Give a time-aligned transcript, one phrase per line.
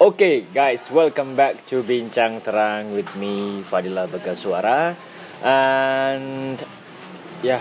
[0.00, 4.96] Oke guys, welcome back to Bincang Terang with me Fadila Bagasuara
[5.44, 6.56] And
[7.44, 7.60] ya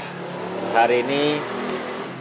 [0.72, 1.36] hari ini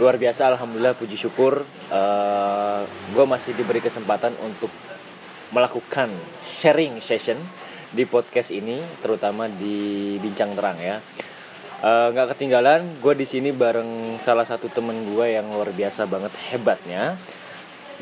[0.02, 1.62] luar biasa Alhamdulillah puji syukur.
[1.86, 2.82] Uh,
[3.14, 4.74] Gue masih diberi kesempatan untuk
[5.54, 6.10] melakukan
[6.42, 7.38] sharing session
[7.94, 10.98] di podcast ini Terutama di Bincang Terang ya.
[11.78, 16.34] Uh, nggak ketinggalan, gue di sini bareng salah satu temen gue yang luar biasa banget
[16.50, 17.14] hebatnya,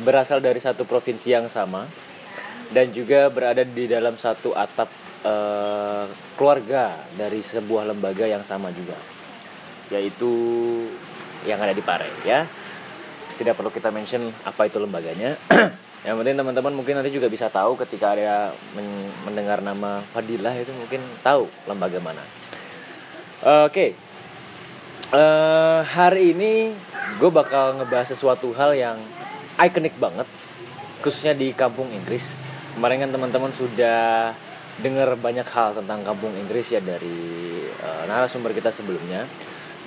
[0.00, 1.84] berasal dari satu provinsi yang sama,
[2.70, 4.90] dan juga berada di dalam satu atap
[5.22, 8.98] uh, keluarga dari sebuah lembaga yang sama juga,
[9.90, 10.32] yaitu
[11.46, 12.46] yang ada di Pare ya.
[13.36, 15.36] Tidak perlu kita mention apa itu lembaganya.
[16.06, 18.54] yang penting teman-teman mungkin nanti juga bisa tahu ketika ada
[19.26, 22.24] mendengar nama Fadilah itu mungkin tahu lembaga mana.
[23.44, 23.90] Oke, okay.
[25.12, 26.72] uh, eh, hari ini
[27.20, 28.96] gue bakal ngebahas sesuatu hal yang
[29.60, 30.24] ikonik banget,
[31.04, 32.45] khususnya di kampung Inggris.
[32.76, 34.36] Kemarin kan teman-teman sudah
[34.84, 39.24] dengar banyak hal tentang kampung Inggris ya dari uh, narasumber kita sebelumnya.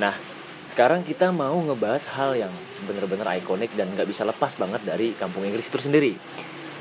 [0.02, 0.18] Nah,
[0.66, 2.54] sekarang kita mau ngebahas hal yang
[2.90, 6.18] bener-bener ikonik dan nggak bisa lepas banget dari kampung Inggris itu sendiri.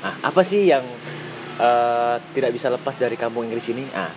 [0.01, 0.81] Nah, apa sih yang
[1.61, 3.85] uh, tidak bisa lepas dari kampung Inggris ini?
[3.93, 4.09] Ah,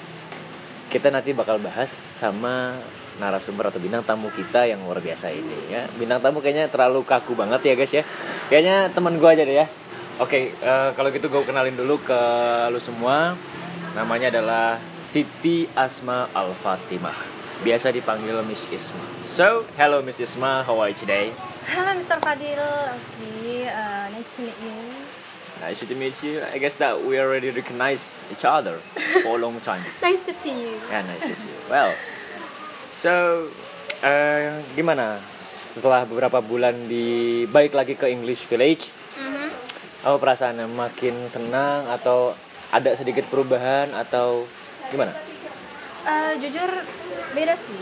[0.88, 2.80] kita nanti bakal bahas sama
[3.20, 7.36] narasumber atau bintang tamu kita yang luar biasa ini ya bintang tamu kayaknya terlalu kaku
[7.36, 8.04] banget ya guys ya
[8.48, 9.66] kayaknya teman gue aja deh ya
[10.20, 12.20] oke uh, kalau gitu gue kenalin dulu ke
[12.68, 13.38] lu semua
[13.96, 17.16] namanya adalah Siti Asma Al Fatimah
[17.62, 22.18] biasa dipanggil Miss Isma so hello Miss Isma how are you today Hello Mr.
[22.18, 24.77] Fadil okay uh, nice to meet you
[25.62, 26.42] Nice to meet you.
[26.42, 28.02] I guess that we already recognize
[28.34, 28.83] each other
[29.22, 29.86] for a long time.
[30.02, 30.74] nice to see you.
[30.90, 31.60] Yeah, nice to see you.
[31.70, 31.94] Well,
[32.90, 33.46] so
[34.02, 38.90] uh, gimana setelah beberapa bulan di balik lagi ke English Village?
[40.03, 42.34] Apa perasaannya makin senang atau
[42.75, 44.47] ada sedikit perubahan atau
[44.91, 45.14] gimana?
[46.03, 46.70] Uh, jujur
[47.33, 47.78] beda sih.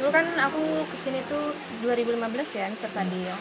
[0.00, 1.52] Dulu kan aku ke sini tuh
[1.84, 2.88] 2015 ya, Mr.
[2.88, 3.36] Fadil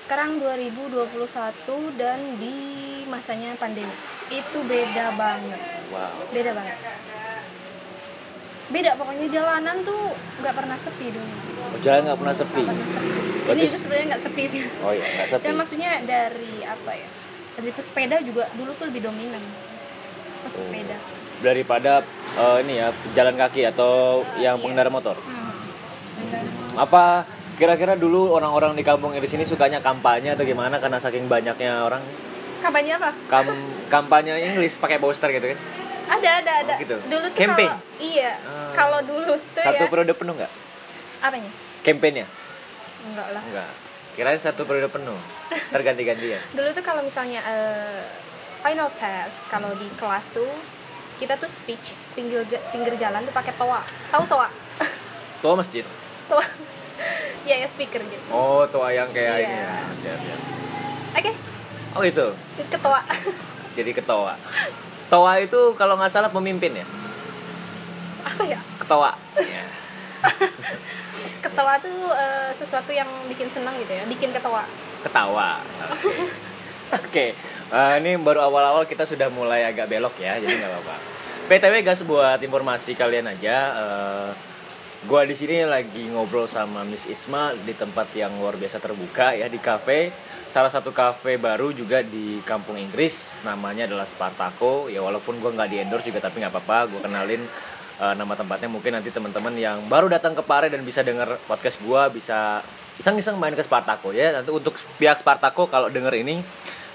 [0.00, 1.12] sekarang 2021
[2.00, 2.56] dan di
[3.06, 3.92] masanya pandemi
[4.26, 5.60] itu beda banget
[5.92, 6.10] wow.
[6.32, 6.76] beda banget
[8.70, 12.90] beda pokoknya jalanan tuh nggak pernah sepi dulu oh, jalan nggak pernah sepi, gak pernah
[12.94, 13.10] sepi.
[13.50, 17.08] ini itu sebenarnya nggak sepi sih oh iya nggak sepi Cuma maksudnya dari apa ya
[17.58, 19.42] dari pesepeda juga dulu tuh lebih dominan
[20.46, 21.02] pesepeda oh.
[21.42, 22.06] daripada
[22.38, 22.88] uh, ini ya
[23.18, 24.62] jalan kaki atau uh, yang iya.
[24.62, 26.78] pengendara motor hmm.
[26.78, 27.26] apa
[27.60, 32.00] Kira-kira dulu orang-orang di kampung di sini sukanya kampanye atau gimana karena saking banyaknya orang?
[32.64, 33.12] Kampanye apa?
[33.28, 33.52] Kam
[33.92, 35.58] kampanye Inggris pakai poster gitu kan?
[36.10, 36.74] Ada, ada, ada.
[36.74, 36.96] Oh, gitu.
[37.06, 37.70] Dulu tuh Campaign.
[37.70, 38.32] Kalau, iya.
[38.42, 38.72] Hmm.
[38.74, 39.90] Kalau dulu tuh satu ya.
[39.90, 40.52] periode penuh nggak?
[41.22, 41.50] Apanya?
[41.86, 42.26] Campaignnya?
[43.06, 43.42] Enggak lah.
[43.46, 43.70] Enggak.
[44.18, 45.18] Kirain satu periode penuh.
[45.70, 46.40] Terganti-ganti ya.
[46.58, 48.02] dulu tuh kalau misalnya uh,
[48.60, 50.50] final test kalau di kelas tuh
[51.22, 52.42] kita tuh speech pinggir
[52.74, 53.80] pinggir jalan tuh pakai toa.
[54.10, 54.48] Tahu toa?
[55.40, 55.86] Toa masjid.
[56.28, 56.44] Toa
[57.48, 59.44] ya ya speaker gitu oh toa yang kayak yeah.
[59.44, 61.34] ini ya siap siap oke okay.
[61.96, 62.26] oh itu
[62.68, 63.00] ketua
[63.76, 64.32] jadi ketua
[65.10, 66.86] toa itu kalau nggak salah pemimpin ya
[68.22, 69.10] apa ya ketua
[69.42, 69.64] ya.
[71.44, 74.64] ketua tuh uh, sesuatu yang bikin senang gitu ya bikin ketua
[75.02, 75.58] ketawa
[75.90, 76.18] oke okay.
[76.94, 77.28] okay.
[77.74, 80.96] uh, eh, ini baru awal-awal kita sudah mulai agak belok ya jadi nggak apa-apa
[81.50, 84.30] PTW guys buat informasi kalian aja uh,
[85.00, 89.48] Gua di sini lagi ngobrol sama Miss Isma di tempat yang luar biasa terbuka ya
[89.48, 90.12] di kafe.
[90.52, 94.92] Salah satu kafe baru juga di kampung Inggris namanya adalah Spartaco.
[94.92, 96.78] Ya walaupun gua nggak di endorse juga tapi nggak apa-apa.
[96.92, 97.40] Gue kenalin
[97.96, 101.80] uh, nama tempatnya mungkin nanti teman-teman yang baru datang ke Pare dan bisa denger podcast
[101.80, 102.60] gua bisa
[103.00, 104.36] iseng-iseng main ke Spartaco ya.
[104.36, 106.44] Nanti untuk pihak Spartaco kalau denger ini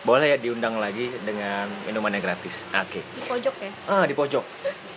[0.05, 2.69] boleh ya diundang lagi dengan minumannya gratis.
[2.69, 3.01] Oke.
[3.01, 3.03] Okay.
[3.17, 3.71] Di pojok ya?
[3.89, 4.45] Ah, di pojok.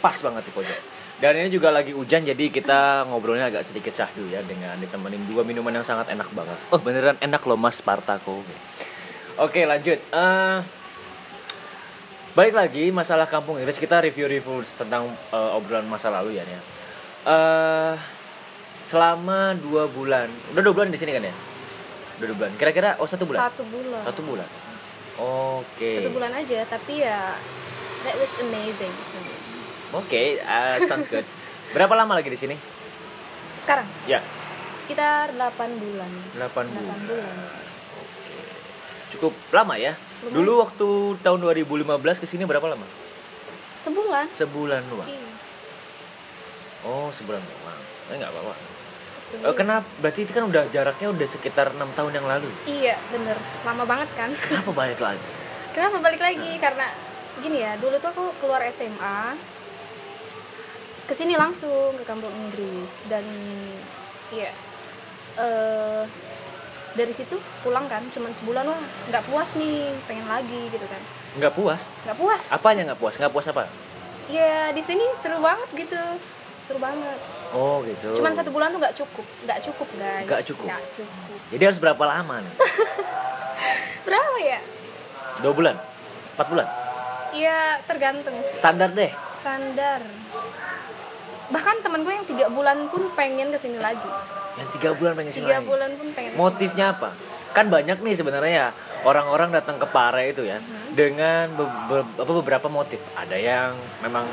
[0.05, 0.98] Pas banget di pojok.
[1.19, 5.43] Dan ini juga lagi hujan jadi kita ngobrolnya agak sedikit cahdu ya dengan ditemenin dua
[5.43, 6.55] minuman yang sangat enak banget.
[6.71, 8.47] Oh beneran enak loh Mas Spartako.
[9.43, 9.99] Oke lanjut.
[10.15, 10.63] Uh,
[12.39, 16.47] balik lagi masalah kampung Inggris kita review-review tentang uh, obrolan masa lalu ya.
[16.47, 16.61] ya.
[17.27, 17.95] Uh,
[18.87, 21.35] selama dua bulan, udah dua bulan di sini kan ya?
[22.23, 22.53] Udah dua bulan.
[22.55, 23.43] Kira-kira oh satu bulan?
[23.43, 24.03] Satu bulan.
[24.07, 24.49] Satu bulan.
[25.19, 25.67] Oke.
[25.83, 25.95] Okay.
[25.99, 27.35] Satu bulan aja tapi ya
[28.07, 28.95] that was amazing.
[29.89, 31.25] Oke, okay, uh, sounds good.
[31.73, 32.57] Berapa lama lagi di sini?
[33.57, 33.89] Sekarang?
[34.05, 34.21] Ya.
[34.77, 36.11] Sekitar 8 bulan.
[36.37, 36.97] 8 bulan.
[37.05, 37.37] 8 bulan.
[37.97, 38.37] Oke.
[39.17, 39.97] Cukup lama ya?
[39.97, 40.35] Lumayan.
[40.37, 40.89] Dulu waktu
[41.25, 42.85] tahun 2015 ke sini berapa lama?
[43.73, 44.29] Sebulan.
[44.29, 45.09] Sebulan doang.
[45.09, 45.33] Iya.
[46.85, 47.81] Oh, sebulan doang.
[48.13, 48.55] Eh enggak apa-apa.
[49.45, 49.85] Oh, kenapa?
[50.01, 52.49] Berarti itu kan udah jaraknya udah sekitar enam tahun yang lalu.
[52.65, 53.37] Iya, bener.
[53.65, 54.33] Lama banget kan?
[54.37, 55.21] Kenapa balik lagi?
[55.79, 56.91] kenapa balik lagi karena
[57.39, 59.39] gini ya dulu tuh aku keluar SMA
[61.09, 63.09] ke sini langsung ke kampung Inggris.
[63.09, 63.25] Dan
[64.29, 64.53] ya
[65.41, 66.05] eh
[66.93, 71.01] dari situ pulang kan cuman sebulan wah nggak puas nih pengen lagi gitu kan.
[71.41, 71.89] Nggak puas?
[72.05, 72.43] Nggak puas.
[72.53, 73.15] Apanya nggak puas?
[73.17, 73.65] Nggak puas apa?
[74.29, 76.03] Ya di sini seru banget gitu.
[76.69, 77.17] Seru banget.
[77.57, 78.13] Oh gitu.
[78.21, 80.29] Cuman satu bulan tuh nggak cukup nggak cukup guys.
[80.29, 80.67] Nggak cukup.
[80.69, 81.39] nggak cukup.
[81.49, 82.55] Jadi harus berapa lama nih?
[84.07, 84.61] Berapa ya?
[85.41, 85.77] Dua bulan?
[86.37, 86.69] Empat bulan?
[87.33, 88.57] Ya tergantung sih.
[88.57, 89.13] Standar deh.
[89.41, 90.01] Standar
[91.49, 94.09] bahkan temen gue yang tiga bulan pun pengen ke sini lagi
[94.55, 95.67] yang tiga bulan pengen sini tiga lagi.
[95.67, 96.41] bulan pun pengen ke sini.
[96.41, 97.11] motifnya apa
[97.49, 98.69] kan banyak nih sebenarnya ya
[99.01, 100.93] orang-orang datang ke Pare itu ya Hmm.
[100.93, 104.29] dengan be- be- apa, beberapa motif ada yang memang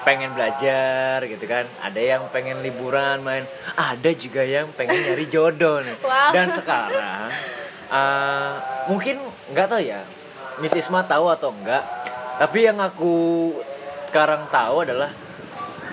[0.00, 5.78] pengen belajar gitu kan ada yang pengen liburan main ada juga yang pengen nyari jodoh
[5.78, 6.32] nih Wow.
[6.32, 7.28] dan sekarang
[7.88, 8.52] uh,
[8.86, 10.00] mungkin nggak tahu ya
[10.58, 11.84] Miss Isma tahu atau enggak
[12.34, 13.52] tapi yang aku
[14.06, 15.12] sekarang tahu adalah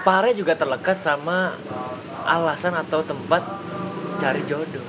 [0.05, 1.57] Pare juga terlekat sama
[2.23, 3.41] alasan atau tempat
[4.15, 4.85] cari jodoh.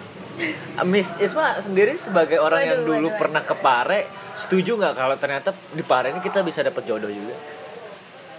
[0.85, 4.01] Miss Isma sendiri sebagai orang yang Waduh, dulu waduh, pernah ke Pare,
[4.37, 7.37] setuju nggak kalau ternyata di Pare ini kita bisa dapat jodoh juga?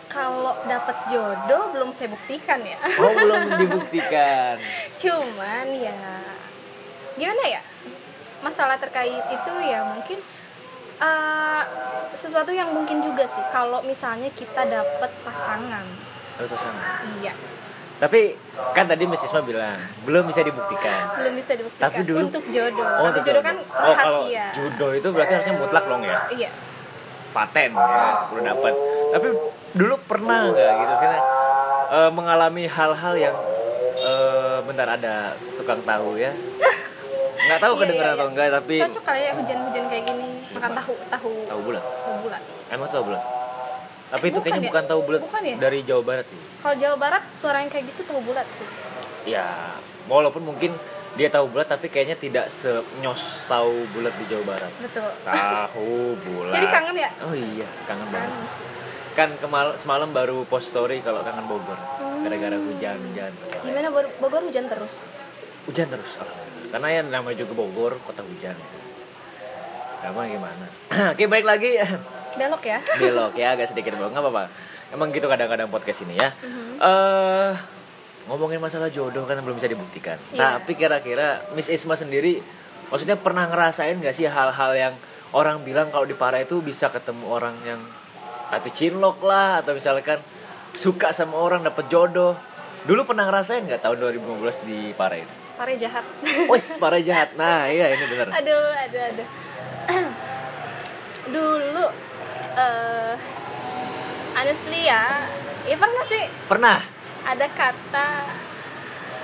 [0.07, 4.55] kalau dapat jodoh belum saya buktikan ya Oh belum dibuktikan.
[4.95, 5.99] cuman ya
[7.13, 7.61] gimana ya
[8.39, 10.17] masalah terkait itu ya mungkin
[10.97, 11.63] eh,
[12.15, 15.83] sesuatu yang mungkin juga sih kalau misalnya kita dapat pasangan
[16.39, 16.81] Oh, sama.
[17.17, 17.33] iya.
[17.97, 18.37] Tapi
[18.77, 19.73] kan tadi Miss Isma bilang
[20.05, 21.17] belum bisa dibuktikan.
[21.17, 21.81] belum bisa dibuktikan.
[21.83, 22.85] Tapi dulu- untuk jodoh.
[22.85, 24.45] Oh, untuk jodoh kan Oh kalau rahasia.
[24.53, 26.17] jodoh itu berarti harusnya mutlak dong ya.
[26.31, 26.49] iya.
[27.27, 28.73] Paten ya udah dapat
[29.07, 29.27] tapi
[29.71, 33.35] dulu pernah nggak gitu sih eh, mengalami hal-hal yang
[33.95, 35.15] eh, bentar ada
[35.53, 36.31] tukang tahu ya?
[37.47, 38.31] Nggak tahu Iya, kedengeran iya, atau iya.
[38.33, 40.29] enggak tapi cocok kali ya hujan-hujan kayak gini.
[40.49, 41.31] Makan tahu tahu.
[41.45, 41.83] Tahu bulat?
[41.83, 42.41] Tahu bulat.
[42.67, 43.23] Emang tahu bulat
[44.07, 44.69] tapi Eh, itu bukan kayaknya ya?
[44.69, 45.55] bukan tahu bulat Bukan ya?
[45.57, 46.39] dari Jawa Barat sih.
[46.57, 48.67] Kalau Jawa Barat suara yang kayak gitu tahu bulat sih.
[49.25, 49.75] Ya
[50.05, 50.71] walaupun mungkin
[51.13, 54.71] dia tahu bulat tapi kayaknya tidak senyos tahu bulat di Jawa Barat.
[54.79, 55.09] Betul.
[55.21, 56.53] Tahu bulat.
[56.55, 57.09] Jadi kangen ya?
[57.21, 58.29] Oh iya kangen banget.
[58.29, 58.65] Kangen sih.
[59.13, 61.75] Kan kemal semalam baru post story kalau kangen Bogor.
[61.97, 62.21] Hmm.
[62.23, 63.31] gara-gara hujan hujan.
[63.61, 63.87] Gimana
[64.17, 65.09] Bogor hujan terus?
[65.65, 66.15] Hujan terus
[66.67, 68.55] karena yang namanya juga Bogor kota hujan.
[69.97, 70.65] Kamu gimana.
[71.13, 71.75] Oke baik lagi
[72.37, 72.79] belok ya.
[73.01, 74.43] Belok ya agak sedikit belok nggak apa-apa.
[74.93, 76.29] Emang gitu kadang-kadang podcast ini ya.
[76.45, 76.79] Mhm.
[76.79, 77.53] eh
[78.27, 80.19] ngomongin masalah jodoh kan belum bisa dibuktikan.
[80.35, 80.59] Iya.
[80.59, 82.43] tapi kira-kira Miss Isma sendiri
[82.91, 84.93] maksudnya pernah ngerasain gak sih hal-hal yang
[85.31, 87.79] orang bilang kalau di Para itu bisa ketemu orang yang
[88.47, 90.19] atau cinlok lah atau misalkan
[90.75, 92.35] suka sama orang dapat jodoh?
[92.87, 95.33] Dulu pernah ngerasain nggak tahun 2015 di Para itu?
[95.57, 96.05] Pare jahat.
[96.51, 97.33] Wes Para jahat.
[97.35, 98.27] Nah iya ini bener.
[98.31, 99.27] Aduh aduh aduh.
[101.35, 101.85] Dulu
[102.57, 103.13] eh
[104.33, 105.03] honestly ya
[105.63, 106.79] ya pernah sih pernah
[107.21, 108.09] ada kata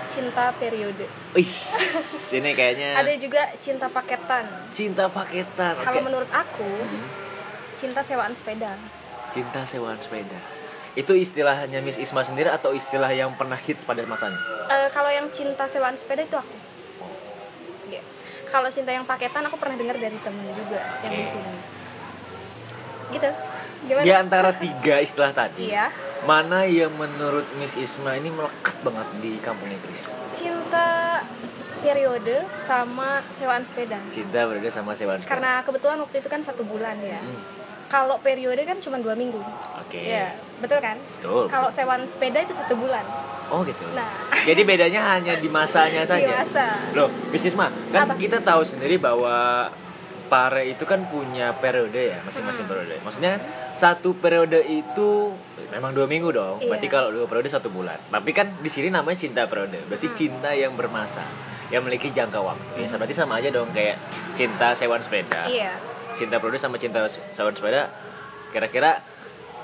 [0.08, 1.50] cinta periode Wih,
[2.30, 5.74] sini kayaknya ada juga cinta paketan cinta paketan.
[5.82, 6.06] kalau Oke.
[6.06, 6.70] menurut aku
[7.74, 8.78] cinta sewaan sepeda
[9.34, 10.38] Cinta sewaan sepeda.
[10.94, 14.38] Itu istilahnya Miss Isma sendiri atau istilah yang pernah hits pada masanya?
[14.70, 16.54] Eh, kalau yang cinta sewaan sepeda itu aku
[17.90, 18.06] Iya.
[18.46, 21.50] kalau cinta yang paketan aku pernah dengar dari temen juga yang di sini
[23.14, 23.30] gitu
[23.84, 25.92] gimana Di antara tiga istilah tadi, iya
[26.24, 30.08] mana yang menurut Miss Isma ini melekat banget di kampung Inggris?
[30.32, 31.20] cinta
[31.78, 35.30] periode sama sewaan sepeda Cinta berada sama sewaan sepeda.
[35.30, 37.40] karena kebetulan waktu itu kan satu bulan ya Hmm,
[37.90, 39.38] kalau periode kan cuma dua minggu
[39.78, 40.00] Oke.
[40.00, 41.46] ya betul kan Betul.
[41.46, 43.04] kalau sewaan sepeda itu satu bulan
[43.46, 43.84] Oh gitu.
[43.92, 44.08] nah
[44.42, 46.32] Jadi bedanya hanya di masanya di saja.
[46.34, 48.16] masa Loh, Miss Isma, kan Apa?
[48.16, 49.68] kita tahu sendiri bahwa
[50.34, 52.74] Pare itu kan punya periode ya, masing-masing Hmm.
[52.74, 52.96] periode.
[53.06, 53.38] Maksudnya
[53.78, 55.30] satu periode itu
[55.70, 56.58] memang dua minggu dong.
[56.58, 56.74] Iya.
[56.74, 58.02] Berarti kalau dua periode satu bulan.
[58.10, 59.78] Tapi kan di sini namanya cinta periode.
[59.86, 60.18] Berarti Hmm.
[60.18, 61.22] cinta yang bermasa,
[61.70, 62.82] yang memiliki jangka waktu.
[62.82, 64.02] Ya berarti sama aja dong kayak
[64.34, 65.46] cinta sewan sepeda.
[65.46, 65.78] iya
[66.18, 67.94] Cinta periode sama cinta sewan sepeda.
[68.50, 69.06] Kira-kira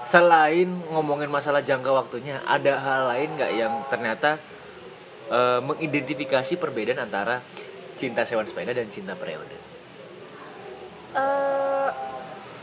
[0.01, 4.37] selain ngomongin masalah jangka waktunya, ada hal lain nggak yang ternyata
[5.29, 7.41] eh, mengidentifikasi perbedaan antara
[7.97, 9.68] cinta sewan sepeda dan cinta periode?
[11.11, 11.89] Eh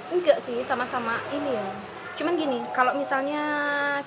[0.08, 1.66] enggak sih sama-sama ini ya
[2.16, 3.42] cuman gini kalau misalnya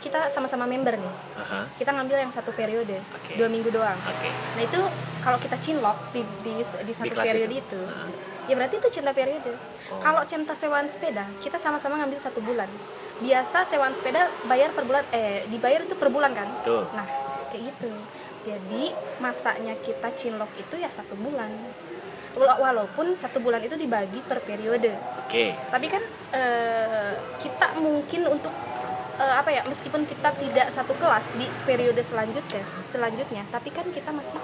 [0.02, 3.38] kita sama-sama member nih Aha, kita ngambil yang satu periode Oke.
[3.38, 4.30] dua minggu doang Oke.
[4.56, 4.82] nah itu
[5.20, 7.78] kalau kita cinlok di di, di satu kelas periode itu.
[7.78, 8.10] itu, Ah.
[8.50, 9.54] ya berarti itu cinta periode
[9.90, 10.02] Oh.
[10.02, 12.70] kalau cinta sewaan sepeda kita sama-sama ngambil satu bulan
[13.20, 16.90] biasa sewaan sepeda bayar per bulan eh dibayar itu per bulan kan Tuh.
[16.94, 17.06] nah
[17.50, 17.94] kayak gitu
[18.42, 18.84] jadi
[19.18, 21.50] masanya kita cinlok itu ya satu bulan
[22.36, 25.56] walaupun satu bulan itu dibagi per periode Oke.
[25.68, 28.54] tapi kan eh, kita mungkin untuk
[29.16, 34.10] eh, apa ya meskipun kita tidak satu kelas di periode selanjutnya selanjutnya tapi kan kita
[34.10, 34.38] masih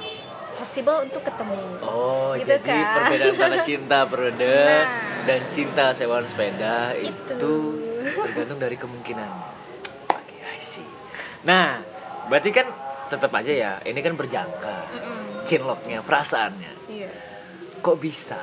[0.51, 3.05] possible untuk ketemu Oh, Gitu jadi kan?
[3.05, 4.87] perbedaan antara cinta periode Nah.
[5.23, 7.55] dan cinta sewaan sepeda itu, Itu.
[8.23, 9.29] tergantung dari kemungkinan.
[10.07, 10.85] Oke, I see.
[11.43, 11.81] Nah,
[12.25, 12.69] berarti kan
[13.05, 14.77] tetap aja ya, ini kan berjangka.
[14.91, 15.43] Mm-mm.
[15.43, 16.71] Cinloknya, perasaannya.
[16.87, 17.09] iya
[17.85, 18.41] Kok bisa?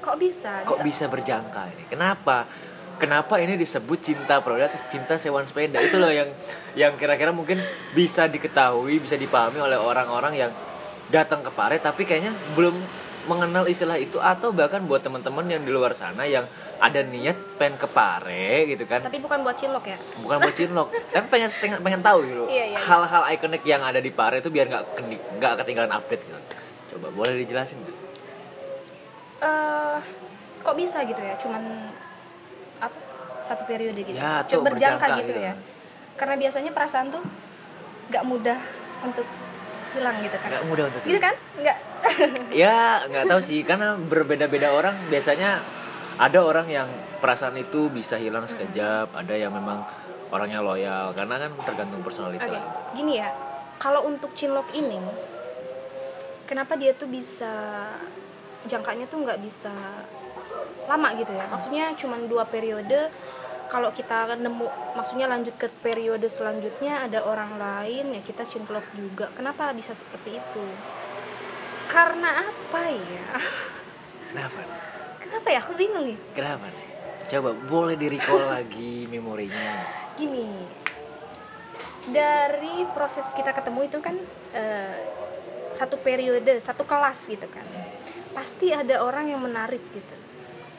[0.00, 1.90] kok bisa Kok bisa berjangka ini?
[1.90, 2.46] Kenapa?
[3.02, 4.54] Kenapa ini disebut cinta atau
[4.86, 5.82] cinta sewaan sepeda?
[5.82, 6.30] Itu loh yang
[6.78, 7.58] yang kira-kira mungkin
[7.90, 10.52] bisa diketahui, bisa dipahami oleh orang-orang yang
[11.10, 12.78] datang ke Pare tapi kayaknya belum
[13.26, 16.46] mengenal istilah itu atau bahkan buat teman-teman yang di luar sana yang
[16.80, 20.88] ada niat pengen ke Pare gitu kan tapi bukan buat cinlok ya bukan buat cinlok
[21.12, 22.78] tapi pengen pengen, pengen tahu gitu Iya, iya, iya.
[22.80, 24.84] hal-hal ikonik yang ada di Pare itu biar nggak
[25.36, 26.40] nggak ketinggalan update gitu
[26.90, 27.98] coba boleh dijelasin nggak?
[29.40, 29.98] eh
[30.60, 31.34] kok bisa gitu ya?
[31.40, 31.62] Cuman
[32.80, 32.98] apa?
[33.40, 34.12] Satu periode gitu.
[34.12, 35.40] Ya, tuh, berjangka berjangka gitu gitu.
[35.40, 35.54] ya.
[36.20, 37.24] Karena biasanya perasaan tuh
[38.12, 38.58] nggak mudah
[39.00, 39.24] untuk
[39.96, 40.48] hilang gitu kan.
[40.52, 41.34] Nggak mudah untuk gitu kan?
[41.56, 41.78] Nggak.
[42.64, 43.60] Ya nggak tahu sih.
[43.64, 45.64] Karena berbeda-beda orang biasanya
[46.20, 46.88] ada orang yang
[47.24, 49.84] perasaan itu bisa hilang sekejap ada yang memang
[50.28, 51.16] orangnya loyal.
[51.16, 52.92] Karena kan tergantung personality Oke, lah.
[52.92, 53.32] gini ya.
[53.80, 55.00] Kalau untuk cinlok ini,
[56.50, 57.86] kenapa dia tuh bisa
[58.66, 59.70] jangkanya tuh nggak bisa
[60.90, 61.46] lama gitu ya?
[61.46, 63.06] Maksudnya cuma dua periode.
[63.70, 64.66] Kalau kita nemu,
[64.98, 69.30] maksudnya lanjut ke periode selanjutnya ada orang lain ya kita cinlok juga.
[69.38, 70.66] Kenapa bisa seperti itu?
[71.86, 73.26] Karena apa ya?
[74.34, 74.60] kenapa?
[75.22, 75.62] Kenapa ya?
[75.62, 76.18] Aku bingung nih.
[76.34, 76.90] kenapa nih
[77.30, 79.86] coba boleh di recall lagi memorinya
[80.18, 80.50] Gini,
[82.10, 84.18] dari proses kita ketemu itu kan
[84.50, 85.09] eh,
[85.70, 87.64] satu periode, satu kelas gitu kan.
[88.30, 90.14] Pasti ada orang yang menarik gitu.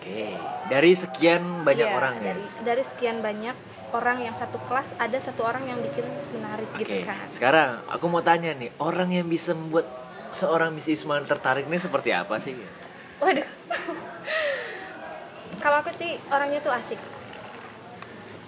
[0.02, 0.34] oke
[0.66, 3.54] dari sekian banyak Iya, orang ya dari dari sekian banyak
[3.94, 6.02] orang yang satu kelas ada satu orang yang bikin
[6.34, 7.30] menarik oke gitu kan.
[7.30, 9.86] sekarang aku mau tanya nih orang yang bisa membuat
[10.34, 12.58] seorang Miss Isman tertarik nih seperti apa sih
[13.22, 13.46] Waduh.
[15.62, 16.98] Kalau aku sih orangnya tuh asik.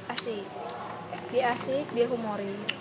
[0.10, 0.50] Asik.
[1.30, 2.74] Dia asik, dia humoris.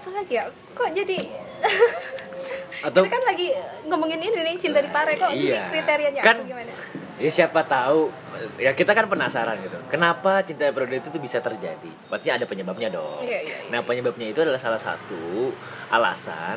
[0.00, 0.44] Apa lagi ya?
[0.72, 1.16] Kok jadi
[2.88, 3.52] atau Kita kan lagi
[3.84, 5.68] ngomongin ini nih cinta di pare kok ini Iya.
[5.68, 6.72] kriterianya Kan- gimana?
[7.20, 8.08] Ya siapa tahu
[8.56, 9.76] ya kita kan penasaran gitu.
[9.92, 11.92] Kenapa cinta periode itu tuh bisa terjadi?
[12.08, 13.20] Berarti ada penyebabnya dong.
[13.20, 13.68] Iya, iya, iya.
[13.68, 15.52] Nah, penyebabnya itu adalah salah satu
[15.92, 16.56] alasan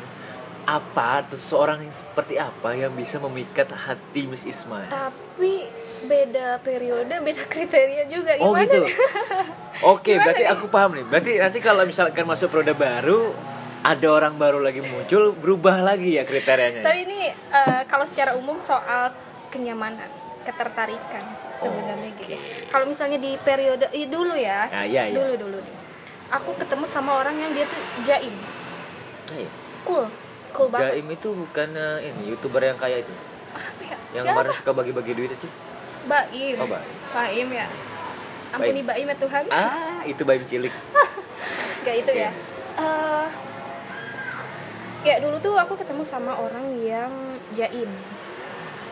[0.64, 4.88] apa atau seseorang yang seperti apa yang bisa memikat hati Miss Ismail.
[4.88, 5.68] Tapi
[6.02, 8.64] beda periode, beda kriteria juga Oh gimana?
[8.64, 8.80] gitu.
[8.82, 8.94] nih?
[9.92, 10.52] Oke, Gimana berarti nih?
[10.52, 11.04] aku paham nih.
[11.04, 13.32] Berarti nanti kalau misalkan masuk periode baru
[13.80, 16.80] ada orang baru lagi muncul, berubah lagi ya kriterianya.
[16.80, 19.12] Tapi ini eh, kalau secara umum soal
[19.48, 20.08] kenyamanan,
[20.42, 22.32] ketertarikan sih sebenarnya gitu.
[22.32, 22.68] Oke.
[22.68, 25.14] Kalau misalnya di periode ih, dulu ya, Nah, iya, iya.
[25.14, 25.76] dulu dulu nih.
[26.32, 28.32] Aku ketemu sama orang yang dia tuh jaim,
[29.30, 29.48] Iya.
[29.84, 30.08] cool,
[30.54, 30.96] cool banget.
[30.96, 33.10] Jaim itu bukan eh, ini youtuber yang kaya itu,
[33.52, 33.96] Apa ya?
[34.14, 34.38] yang Siapa?
[34.38, 35.48] kemarin suka bagi-bagi duit itu.
[36.06, 36.56] Baim.
[36.62, 36.90] Oh, Baim.
[37.10, 37.66] Baim ya.
[38.54, 39.44] Ampuni Baim ya Tuhan.
[39.50, 40.70] Ah, itu Baim cilik.
[41.84, 42.22] Gak itu Oke.
[42.22, 42.30] ya.
[42.74, 43.26] Eh,
[45.04, 47.10] ya dulu tuh aku ketemu sama orang yang
[47.52, 47.90] jaim,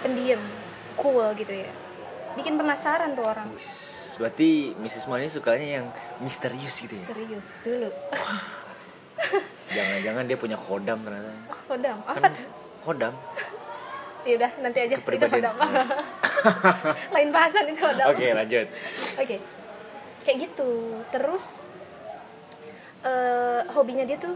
[0.02, 0.42] pendiam,
[0.98, 1.72] cool gitu ya.
[2.34, 3.48] Bikin penasaran tuh orang.
[3.54, 5.08] Wis, Berarti Mrs.
[5.08, 5.86] Money sukanya yang
[6.20, 7.06] misterius gitu ya.
[7.08, 7.88] Serius dulu.
[9.70, 11.30] Jangan-jangan dia punya kodam ternyata.
[11.46, 11.98] Oh, kodam.
[12.02, 12.18] Apa?
[12.20, 12.32] Kan
[12.82, 13.14] kodam.
[14.22, 15.54] Ya udah nanti aja itu kodam.
[17.14, 18.06] Lain bahasan itu kodam.
[18.10, 18.66] Oke, lanjut.
[19.16, 19.36] Oke.
[20.22, 20.70] Kayak gitu.
[21.10, 21.70] Terus
[23.02, 24.34] eh hobinya dia tuh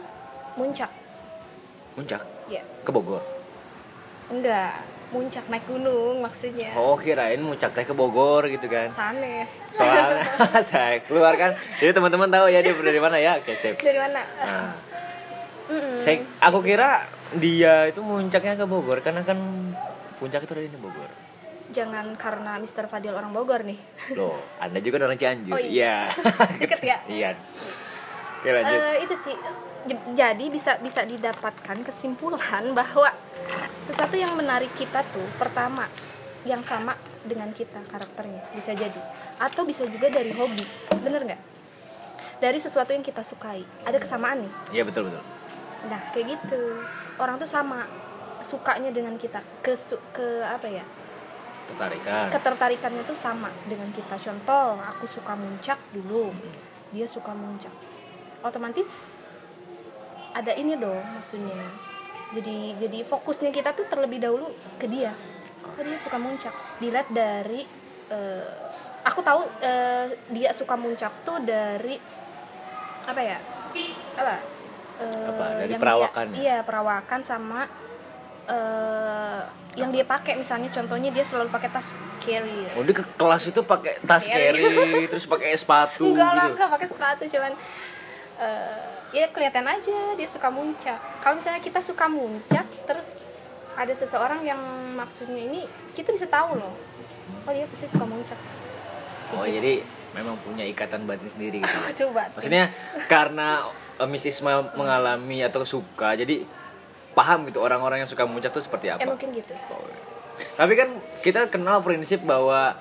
[0.58, 0.90] muncak.
[1.94, 2.62] Muncak Ya.
[2.82, 3.22] ke Bogor.
[4.26, 4.82] Enggak,
[5.14, 6.74] muncak naik gunung maksudnya.
[6.74, 8.90] Oh, kirain muncak teh ke Bogor gitu kan.
[8.90, 9.50] Sanes.
[9.70, 10.26] Soalnya
[10.66, 11.54] saya keluarkan.
[11.78, 13.38] Jadi teman-teman tahu ya dia dari mana ya.
[13.38, 13.78] Oke, sip.
[13.78, 14.20] Dari mana?
[14.36, 14.74] Nah,
[15.66, 15.98] Mm-mm.
[16.02, 17.04] saya aku kira
[17.34, 19.38] dia itu muncaknya ke Bogor karena kan
[20.16, 21.10] puncak itu ada di Bogor.
[21.74, 22.86] Jangan karena Mr.
[22.86, 23.76] Fadil orang Bogor nih.
[24.14, 25.52] Loh, Anda juga orang Cianjur.
[25.52, 26.06] Oh, iya.
[26.62, 26.96] Deket ya?
[27.10, 27.30] Iya.
[28.38, 28.78] Oke, lanjut.
[28.78, 29.34] Eh, itu sih
[30.14, 33.10] jadi bisa bisa didapatkan kesimpulan bahwa
[33.82, 35.86] sesuatu yang menarik kita tuh pertama
[36.46, 36.94] yang sama
[37.26, 38.98] dengan kita karakternya bisa jadi
[39.38, 40.62] atau bisa juga dari hobi
[41.02, 41.42] bener nggak
[42.38, 45.22] dari sesuatu yang kita sukai ada kesamaan nih Iya, betul betul.
[45.86, 46.82] Nah kayak gitu.
[47.16, 47.86] Orang tuh sama
[48.44, 49.40] sukanya dengan kita.
[49.64, 49.74] Ke
[50.12, 50.84] ke apa ya?
[51.66, 52.30] Tertarikan.
[52.30, 54.14] ketertarikannya tuh sama dengan kita.
[54.14, 56.30] Contoh aku suka muncak dulu.
[56.94, 57.74] Dia suka muncak.
[58.46, 59.02] Otomatis
[60.30, 61.58] ada ini dong maksudnya.
[62.30, 65.10] Jadi jadi fokusnya kita tuh terlebih dahulu ke dia.
[65.66, 66.54] Oh dia suka muncak.
[66.78, 67.66] Dilihat dari
[68.14, 68.50] eh,
[69.02, 71.98] aku tahu eh, dia suka muncak tuh dari
[73.06, 73.38] apa ya?
[74.14, 74.55] Apa
[74.96, 75.44] Eh, Apa?
[75.58, 76.34] Dari yang perawakannya?
[76.34, 77.68] dia, iya perawakan sama
[78.46, 79.40] eh
[79.76, 83.60] yang dia pakai misalnya contohnya dia selalu pakai tas carrier Oh, dia ke kelas itu
[83.60, 84.56] pakai tas Carry.
[84.56, 86.54] carry, terus pakai sepatu enggak lah gitu.
[86.54, 87.52] enggak pakai sepatu cuman
[88.36, 88.80] eh
[89.12, 93.18] ya kelihatan aja dia suka muncak kalau misalnya kita suka muncak terus
[93.74, 94.60] ada seseorang yang
[94.94, 95.60] maksudnya ini
[95.92, 96.72] kita bisa tahu loh
[97.42, 98.38] oh dia pasti suka muncak
[99.26, 99.82] Oh, jadi
[100.14, 101.78] memang punya ikatan batin sendiri gitu.
[102.06, 102.70] coba Maksudnya
[103.04, 106.44] karena eh, Miss Isma mengalami atau suka, jadi
[107.16, 109.00] paham gitu orang-orang yang suka muncak tuh seperti apa.
[109.00, 109.72] ya mungkin gitu sih
[110.36, 112.76] Tapi kan kita kenal prinsip bahwa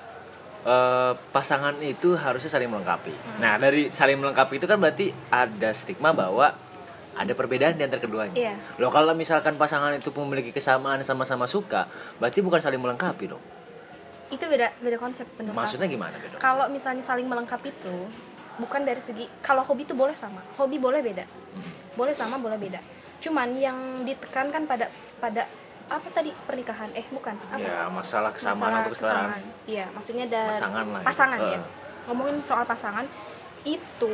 [0.64, 3.16] eh, pasangan itu harusnya saling melengkapi.
[3.16, 3.38] Hmm.
[3.40, 6.52] Nah, dari saling melengkapi itu kan berarti ada stigma bahwa
[7.16, 8.36] ada perbedaan di antara keduanya.
[8.36, 8.54] Iya.
[8.76, 11.88] Loh kalau misalkan pasangan itu memiliki kesamaan sama-sama suka,
[12.20, 13.40] berarti bukan saling melengkapi dong.
[14.26, 15.54] itu beda beda konsep aku.
[15.54, 16.42] Maksudnya gimana beda?
[16.42, 18.10] kalau misalnya saling melengkapi itu
[18.56, 21.72] bukan dari segi kalau hobi itu boleh sama hobi boleh beda Hmm.
[21.94, 22.80] boleh sama boleh beda
[23.18, 24.86] cuman yang ditekankan pada
[25.16, 25.48] pada
[25.86, 29.28] apa tadi pernikahan eh bukan apa Ya, masalah kesamaan Masalah atau kesetaraan.
[29.30, 29.42] kesamaan.
[29.64, 31.06] iya maksudnya dari Pasangan lah ya.
[31.06, 31.62] pasangan ya Eh.
[32.04, 33.06] ngomongin soal pasangan
[33.62, 34.12] itu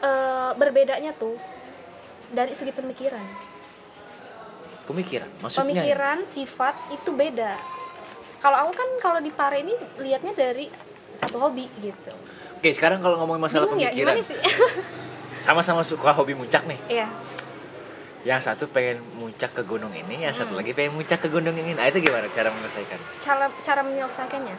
[0.00, 1.34] eh, berbedanya tuh
[2.28, 3.22] dari segi pemikiran
[4.84, 5.26] Pemikiran.
[5.40, 7.58] Maksudnya pemikiran sifat itu beda
[8.38, 10.70] kalau aku kan kalau di pare ini lihatnya dari
[11.10, 12.14] satu hobi gitu
[12.56, 14.38] Oke, sekarang kalau ngomongin masalah Bingung ya pemikiran, sih
[15.38, 16.80] sama-sama suka hobi muncak nih.
[16.88, 17.06] Iya,
[18.24, 20.58] Yang satu pengen muncak ke gunung ini, yang satu Hmm.
[20.58, 21.72] lagi pengen muncak ke gunung ini.
[21.72, 22.98] Nah, itu gimana cara menyelesaikan?
[23.16, 24.56] cara cara menyelesaikannya.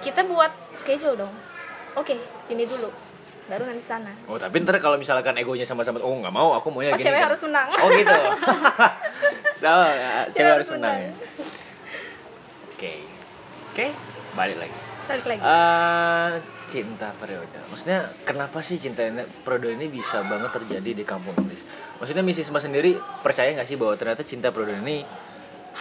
[0.00, 1.34] Kita buat schedule dong.
[1.94, 2.90] Oke, sini dulu.
[3.44, 4.10] Baru nanti sana.
[4.26, 7.06] Oh, tapi ntar kalau misalkan egonya sama-sama, oh nggak mau, aku maunya Oh, gini.
[7.06, 7.28] cewek kan.
[7.28, 7.68] harus menang.
[7.76, 8.10] Oh gitu.
[9.62, 10.96] so, ya, cewek, harus menang.
[10.98, 11.10] ya.
[12.66, 12.92] Oke,
[13.70, 13.86] oke,
[14.34, 14.76] balik lagi.
[15.04, 15.42] Balik lagi.
[15.44, 16.30] Eh,
[16.74, 17.54] cinta periode.
[17.70, 21.62] Maksudnya kenapa sih cinta ini, periode ini bisa banget terjadi di kampung Inggris?
[22.02, 25.06] Maksudnya Miss Isma sendiri percaya nggak sih bahwa ternyata cinta periode ini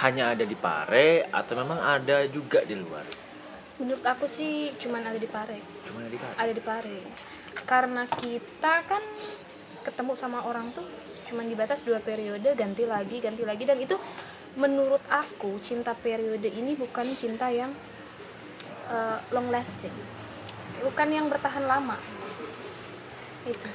[0.05, 3.09] hanya ada di Pare atau memang ada juga di luar?
[3.81, 5.57] Menurut aku sih cuman ada di Pare.
[5.89, 6.35] Cuma ada di Pare.
[6.37, 6.97] Ada di Pare.
[7.65, 9.01] Karena kita kan
[9.81, 10.85] ketemu sama orang tuh
[11.33, 13.97] cuman dibatas dua periode, ganti lagi, ganti lagi dan itu
[14.53, 17.73] menurut aku cinta periode ini bukan cinta yang
[18.93, 20.12] eh, long lasting.
[20.83, 21.95] Bukan yang bertahan lama.
[23.43, 23.69] Itu.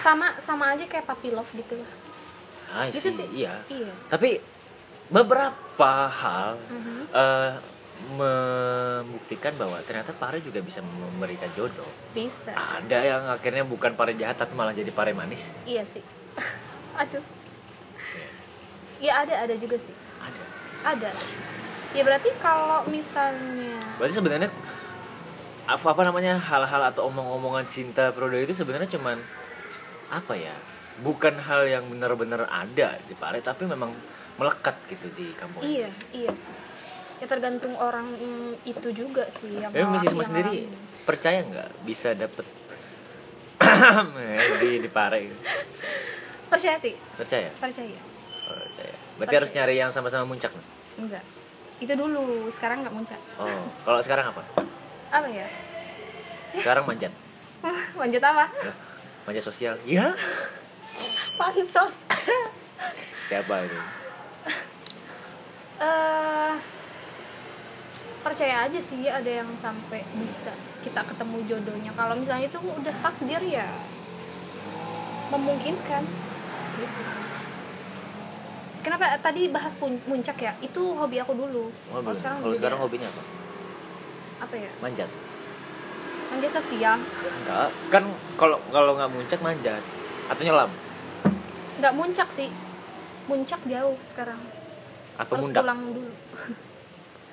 [0.00, 1.92] Sama sama aja kayak puppy love gitu lah.
[2.84, 3.26] I Gitu sih.
[3.32, 3.64] Iya.
[3.68, 3.92] Iya.
[4.08, 4.40] Tapi
[5.08, 7.00] beberapa hal Mhm.
[7.12, 7.52] eh,
[8.04, 11.86] membuktikan bahwa ternyata pare juga bisa memberikan jodoh.
[12.12, 12.52] Bisa.
[12.52, 15.48] Ada yang akhirnya bukan pare jahat tapi malah jadi pare manis.
[15.64, 16.02] Iya sih.
[17.00, 17.22] Aduh.
[18.98, 19.94] Iya ada ada juga sih.
[20.20, 20.44] Ada.
[20.84, 21.10] Ada.
[21.94, 24.50] Ya berarti kalau misalnya Berarti sebenarnya
[25.64, 29.16] apa apa namanya hal-hal atau omong-omongan cinta periode itu sebenarnya cuman
[30.12, 30.52] apa ya?
[31.00, 33.90] Bukan hal yang benar-benar ada di pare tapi memang
[34.36, 35.62] melekat gitu di kampung.
[35.64, 35.98] iya Inggris.
[36.12, 36.54] iya sih.
[37.22, 38.12] Ya tergantung orang
[38.62, 41.06] itu juga sih yang yang sendiri ngalamin.
[41.06, 42.46] percaya nggak bisa dapet
[44.60, 45.30] di di pare?
[45.30, 45.36] gitu?
[46.50, 47.50] Percaya sih, Percaya?
[47.58, 47.98] percaya.
[48.46, 48.94] Oh, percaya.
[48.94, 49.38] Berarti Percaya.
[49.40, 50.52] harus nyari yang sama-sama muncak.
[50.52, 50.66] nih?
[51.00, 51.24] Enggak.
[51.82, 53.18] Itu dulu, sekarang nggak muncak.
[53.40, 54.42] Oh, kalau sekarang apa?
[55.08, 55.46] Apa ya?
[56.54, 57.12] Sekarang manjat.
[58.00, 58.44] Lanjut apa?
[59.24, 59.74] Manjat sosial.
[59.82, 60.14] Ya.
[61.34, 61.96] Pansos.
[63.26, 63.78] Siapa itu?
[65.74, 66.54] eh
[68.22, 73.42] percaya aja sih ada yang sampai bisa kita ketemu jodohnya kalau misalnya itu udah takdir
[73.42, 73.66] ya
[75.28, 76.02] memungkinkan
[76.78, 77.02] gitu
[78.80, 82.14] kenapa tadi bahas pun- puncak ya itu hobi aku dulu Oh, belum.
[82.14, 83.22] sekarang Kalau sekarang hobinya apa?
[84.44, 84.70] Apa ya?
[84.78, 85.10] Manjat.
[86.24, 88.04] manjat sosial Enggak, kan
[88.34, 89.82] kalau kalau nggak muncak manjat
[90.26, 90.70] atau nyelam?
[91.78, 92.48] Nggak muncak sih.
[93.24, 94.36] Muncak jauh sekarang.
[95.14, 95.62] Apa harus mundak?
[95.62, 96.12] pulang dulu.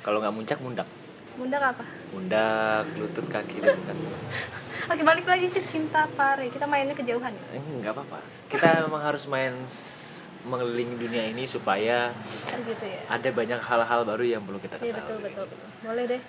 [0.01, 0.87] Kalau nggak muncak mundak?
[1.33, 1.85] Mundak apa?
[2.09, 4.05] Mundak lutut kaki lutut kaki
[4.91, 6.47] oke balik lagi ke cinta pare.
[6.47, 7.43] Kita mainnya kejauhan ya?
[7.51, 8.19] Eh, nggak apa-apa.
[8.47, 9.53] Kita memang harus main
[10.41, 12.09] mengelilingi dunia ini supaya
[12.49, 13.01] Oh, gitu ya.
[13.07, 14.97] ada banyak hal-hal baru yang perlu kita Iya ketahui.
[14.97, 15.67] betul betul betul.
[15.81, 16.21] Boleh deh.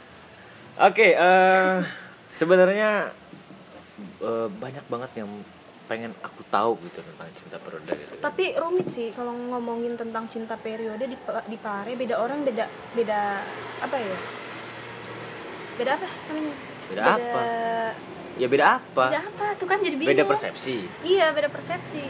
[0.78, 1.76] Oke eh,
[2.32, 3.12] sebenarnya
[4.20, 5.30] eh, banyak banget yang
[5.90, 10.56] pengen aku tahu gitu tentang cinta periode gitu Tapi rumit sih kalau ngomongin tentang cinta
[10.56, 12.64] periode di di Pare beda orang beda
[12.96, 13.20] beda
[13.82, 14.16] apa ya?
[15.76, 16.54] Beda apa namanya?
[16.88, 17.42] Beda apa?
[18.40, 19.46] ya beda apa Beda apa?
[19.60, 20.16] Tuh kan jadi bingung.
[20.16, 22.00] beda persepsi Iya, beda persepsi.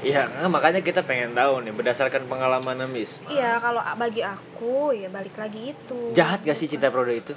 [0.00, 3.20] Iya, nah, makanya kita pengen tahu nih berdasarkan pengalaman Miss.
[3.28, 6.16] Iya, kalau bagi aku ya balik lagi itu.
[6.16, 7.34] Jahat gak sih cinta periode itu?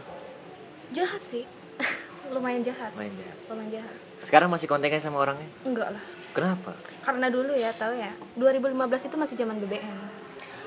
[0.93, 1.43] Jahat sih.
[2.34, 2.93] Lumayan jahat.
[2.93, 3.38] Main jahat.
[3.49, 3.95] Lumayan jahat.
[4.23, 5.49] Sekarang masih kontekan sama orangnya?
[5.65, 6.03] Enggak lah.
[6.34, 6.73] Kenapa?
[7.06, 9.97] Karena dulu ya, tahu ya, 2015 itu masih zaman BBM.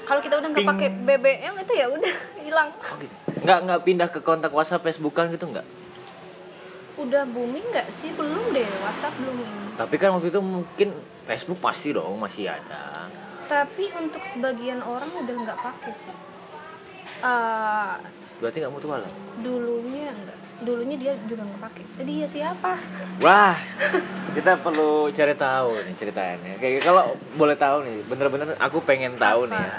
[0.07, 2.15] Kalau kita udah nggak pakai BBM itu ya udah
[2.47, 2.71] hilang.
[2.79, 3.15] Oh gitu.
[3.43, 5.67] Nggak nggak pindah ke kontak WhatsApp, Facebookan gitu nggak?
[7.03, 8.15] Udah booming nggak sih?
[8.15, 9.75] Belum deh, WhatsApp belum ini.
[9.75, 10.89] Tapi kan waktu itu mungkin
[11.27, 13.11] Facebook pasti dong masih ada.
[13.51, 16.15] Tapi untuk sebagian orang udah nggak pakai sih.
[17.27, 17.95] Eh,
[18.37, 19.12] Berarti nggak mutualan.
[19.38, 20.38] dulunya enggak.
[20.57, 21.85] Dulunya dia juga nggak pakai.
[21.96, 22.72] Jadi ya siapa?
[23.18, 23.57] Wah,
[24.37, 26.53] kita perlu cari tahu nih ceritanya.
[26.57, 27.03] Kayak kalau
[27.35, 29.77] boleh tahu nih, bener-bener aku pengen tahu nih ya.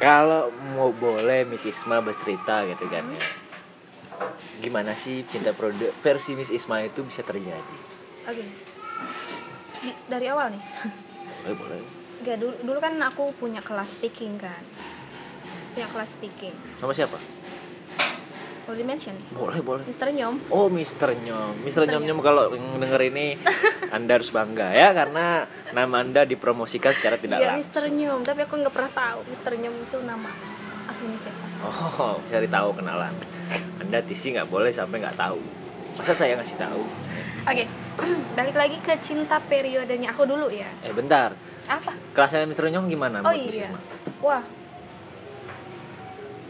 [0.00, 3.22] Kalau mau boleh Miss Isma bercerita gitu kan ya.
[4.58, 7.76] Gimana sih cinta periode versi Miss Isma itu bisa terjadi?
[8.24, 8.44] Oke.
[9.80, 10.62] Di- dari awal nih.
[11.42, 11.76] Boleh, boleh.
[12.20, 14.60] Enggak, dulu, dulu kan aku punya kelas speaking kan.
[15.72, 16.52] Punya kelas speaking.
[16.76, 17.16] Sama siapa?
[18.70, 19.18] Boleh mention?
[19.34, 19.82] Boleh, boleh.
[19.82, 20.38] Mister Nyom.
[20.46, 21.58] Oh, Mister Nyom.
[21.66, 23.34] Mister Nyom Nyom kalau denger ini
[23.96, 25.42] Anda harus bangga ya karena
[25.74, 27.66] nama Anda dipromosikan secara tidak Iya, langsung.
[27.66, 28.20] Mister Nyom.
[28.22, 30.30] Tapi aku nggak pernah tahu Mister Nyom itu nama
[30.86, 31.44] aslinya siapa.
[31.60, 33.10] Oh, cari tahu kenalan.
[33.76, 35.42] Anda TC nggak boleh sampai nggak tahu.
[35.98, 36.82] Masa saya ngasih tahu?
[37.42, 37.66] Oke,
[38.38, 40.70] balik lagi ke cinta periodenya aku dulu ya.
[40.80, 41.34] Eh bentar,
[41.66, 41.90] Apa?
[42.14, 43.74] kelasnya Mister Nyong gimana Oh iya.
[44.22, 44.46] Wah.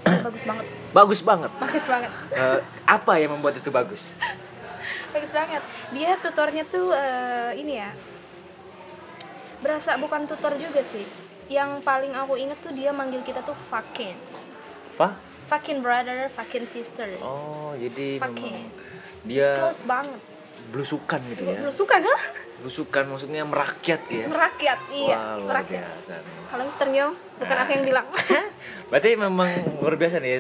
[0.20, 0.68] bagus banget.
[0.90, 1.50] Bagus banget.
[1.59, 2.11] Bagus banget.
[2.35, 4.11] Eh, apa yang membuat itu bagus?
[5.14, 5.62] Bagus banget.
[5.90, 7.90] Dia tutornya tuh eh, ini ya.
[9.61, 11.03] Berasa bukan tutor juga sih.
[11.50, 14.14] Yang paling aku inget tuh dia manggil kita tuh fucking.
[14.94, 15.18] Fa?
[15.50, 17.18] Fucking brother, fucking sister.
[17.18, 18.70] Oh, jadi Fucking.
[19.26, 20.29] dia Close banget.
[20.70, 21.59] Belusukan gitu ya.
[21.61, 22.20] Belusukan, hah?
[22.59, 24.24] Belusukan maksudnya merakyat ya.
[24.26, 25.12] Merakyat, iya.
[25.12, 25.83] Wah, luar Merakyat.
[25.83, 26.12] biasa.
[26.16, 26.35] nih.
[26.46, 28.06] Kalau Mister Nyom, bukan aku yang bilang.
[28.90, 30.35] Berarti memang luar biasa nih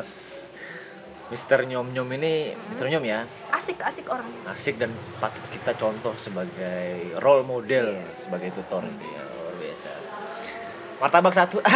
[0.00, 0.32] s-
[1.26, 4.44] Mister Nyom Nyom ini Mister Nyom ya asik, asik orangnya.
[4.46, 8.04] asik dan patut kita contoh sebagai role model Iya.
[8.14, 9.88] sebagai tutor ini ya luar biasa.
[10.96, 11.56] Martabak satu.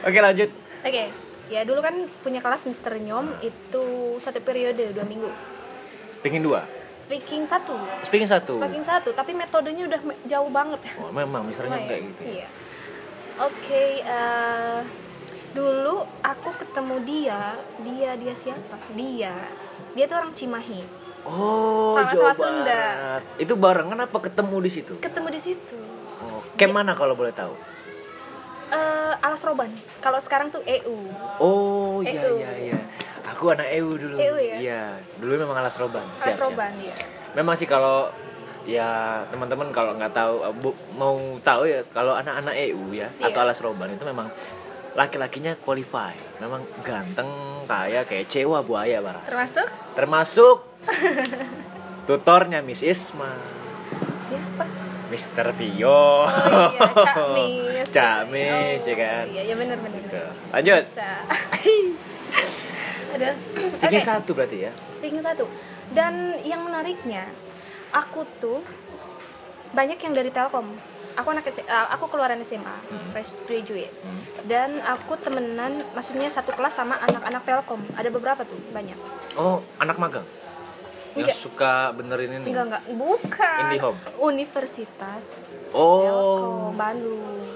[0.00, 0.48] Oke lanjut.
[0.80, 1.02] Oke,
[1.50, 3.84] ya dulu kan punya kelas Mister Nyom itu
[4.22, 5.28] satu periode dua minggu.
[6.14, 6.62] Speaking dua.
[6.94, 7.74] Speaking satu,
[8.06, 8.54] Speaking satu.
[8.54, 10.78] speaking satu, tapi metodenya udah jauh banget.
[11.02, 12.20] Oh, memang Mister Nyom Lumayan, kayak gitu.
[12.22, 12.30] ya.
[12.30, 12.48] Iya.
[13.40, 14.78] Oke, eh,
[15.50, 18.76] dulu aku ketemu dia, dia dia siapa?
[18.94, 19.34] Dia,
[19.96, 20.84] dia tuh orang Cimahi.
[21.26, 22.84] Oh, Sama-sama Sunda.
[23.40, 24.92] Itu barengan apa ketemu di situ?
[25.00, 25.76] Ketemu di situ.
[26.20, 27.56] Oh, camp mana kalau boleh tahu?
[28.70, 29.70] Eh, Alas Roban.
[29.98, 30.96] Kalau sekarang tuh EU.
[31.36, 32.38] Oh, iya EU.
[32.38, 32.78] iya iya.
[33.28, 34.16] Aku anak EU dulu.
[34.16, 34.56] EU ya?
[34.56, 34.82] Iya,
[35.16, 36.02] dulu memang alas roban.
[36.02, 36.44] Alas Siap, siap.
[36.44, 36.94] Roban ya.
[37.32, 38.10] Memang sih kalau
[38.62, 38.88] ya
[39.26, 43.26] teman-teman kalau nggak tahu eh, bu- mau tahu ya kalau anak-anak EU ya Iya.
[43.26, 44.28] atau alas roban itu memang
[44.92, 46.12] laki-lakinya qualify.
[46.38, 47.30] Memang ganteng,
[47.64, 49.24] kaya kayak cewa buaya barang.
[49.24, 50.56] Termasuk Termasuk
[52.04, 53.30] tutornya Miss Isma.
[54.22, 54.66] siapa?
[55.10, 55.46] Mr.
[55.52, 55.90] Vio.
[55.90, 56.26] Oh
[56.70, 57.86] iya, Cak Mis.
[57.90, 59.24] Cak Mis, ya kan?
[59.26, 59.98] Iya, iya benar benar.
[60.00, 60.22] Gitu.
[60.48, 60.82] Lanjut.
[60.86, 61.10] Bisa.
[63.14, 63.30] Ada.
[63.82, 64.72] Bikin Oke, satu berarti ya.
[64.94, 65.50] speaking satu.
[65.90, 67.26] Dan yang menariknya,
[67.90, 68.62] aku tuh
[69.72, 70.70] banyak yang dari Telkom.
[71.18, 72.70] Aku anak S- uh, aku keluaran SMA,
[73.10, 73.90] fresh graduate.
[74.00, 74.22] Hmm.
[74.46, 77.82] Dan aku temenan, maksudnya satu kelas sama anak-anak Telkom.
[77.98, 78.94] Ada beberapa tuh, banyak.
[79.34, 80.22] Oh, anak magang.
[81.10, 81.36] Yang Enggak.
[81.36, 82.46] suka benerin ini.
[82.46, 83.60] Enggak enggak, bukan.
[83.66, 83.98] IndiHome.
[84.20, 85.24] Universitas
[85.70, 87.46] Oh, Telkom Bandung.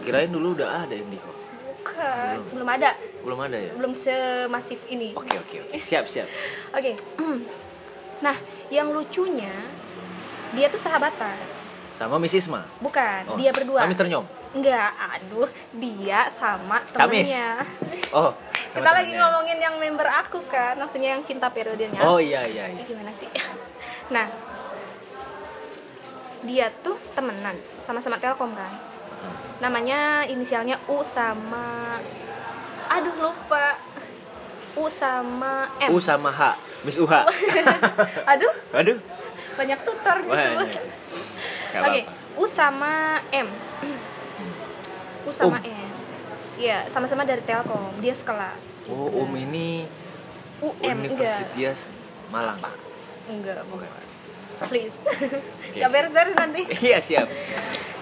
[0.00, 1.28] kirain dulu udah ada Indigo.
[1.74, 2.90] Bukan, belum ada.
[3.20, 3.72] Belum ada ya?
[3.72, 5.12] Belum semasif ini.
[5.12, 5.76] Oke, oke, oke.
[5.78, 6.28] Siap, siap.
[6.76, 6.92] Oke.
[8.22, 8.38] Nah,
[8.70, 9.50] yang lucunya
[10.52, 11.34] dia tuh sahabatan.
[11.90, 12.62] Sama Miss Isma.
[12.78, 13.82] Bukan, Oh, dia berdua.
[13.82, 14.06] Sama Mr.
[14.06, 14.24] Nyom.
[14.54, 17.66] Enggak, aduh, dia sama temennya.
[18.14, 18.30] Oh,
[18.72, 22.00] Kita lagi ngomongin yang member aku kan, maksudnya yang cinta periodenya.
[22.00, 22.82] Oh iya iya iya.
[22.84, 23.28] gimana sih?
[24.12, 24.28] Nah,
[26.44, 28.68] dia tuh temenan sama-sama Telkom kan.
[29.62, 31.96] Namanya inisialnya U sama
[32.92, 33.78] aduh lupa.
[34.76, 35.88] U sama M.
[35.92, 37.12] U sama H, Miss UH.
[38.32, 38.96] aduh, Aduh.
[39.56, 40.68] banyak tutor disebut.
[40.68, 40.84] Banyak.
[41.72, 42.00] Gak Oke.
[42.36, 43.48] U sama M.
[45.28, 45.68] U sama Um.
[45.72, 45.81] M.
[46.62, 47.90] Iya, sama-sama dari Telkom.
[47.98, 48.86] Dia sekelas.
[48.86, 49.18] Oh, gitu.
[49.18, 49.82] Um ini
[50.62, 51.10] UM enggak.
[51.10, 51.90] Universitas
[52.30, 52.62] Malang.
[53.26, 53.90] Enggak, Bukan.
[54.70, 54.94] Please.
[55.02, 56.62] Oke, Gak beres-beres nanti.
[56.86, 57.26] Iya, siap.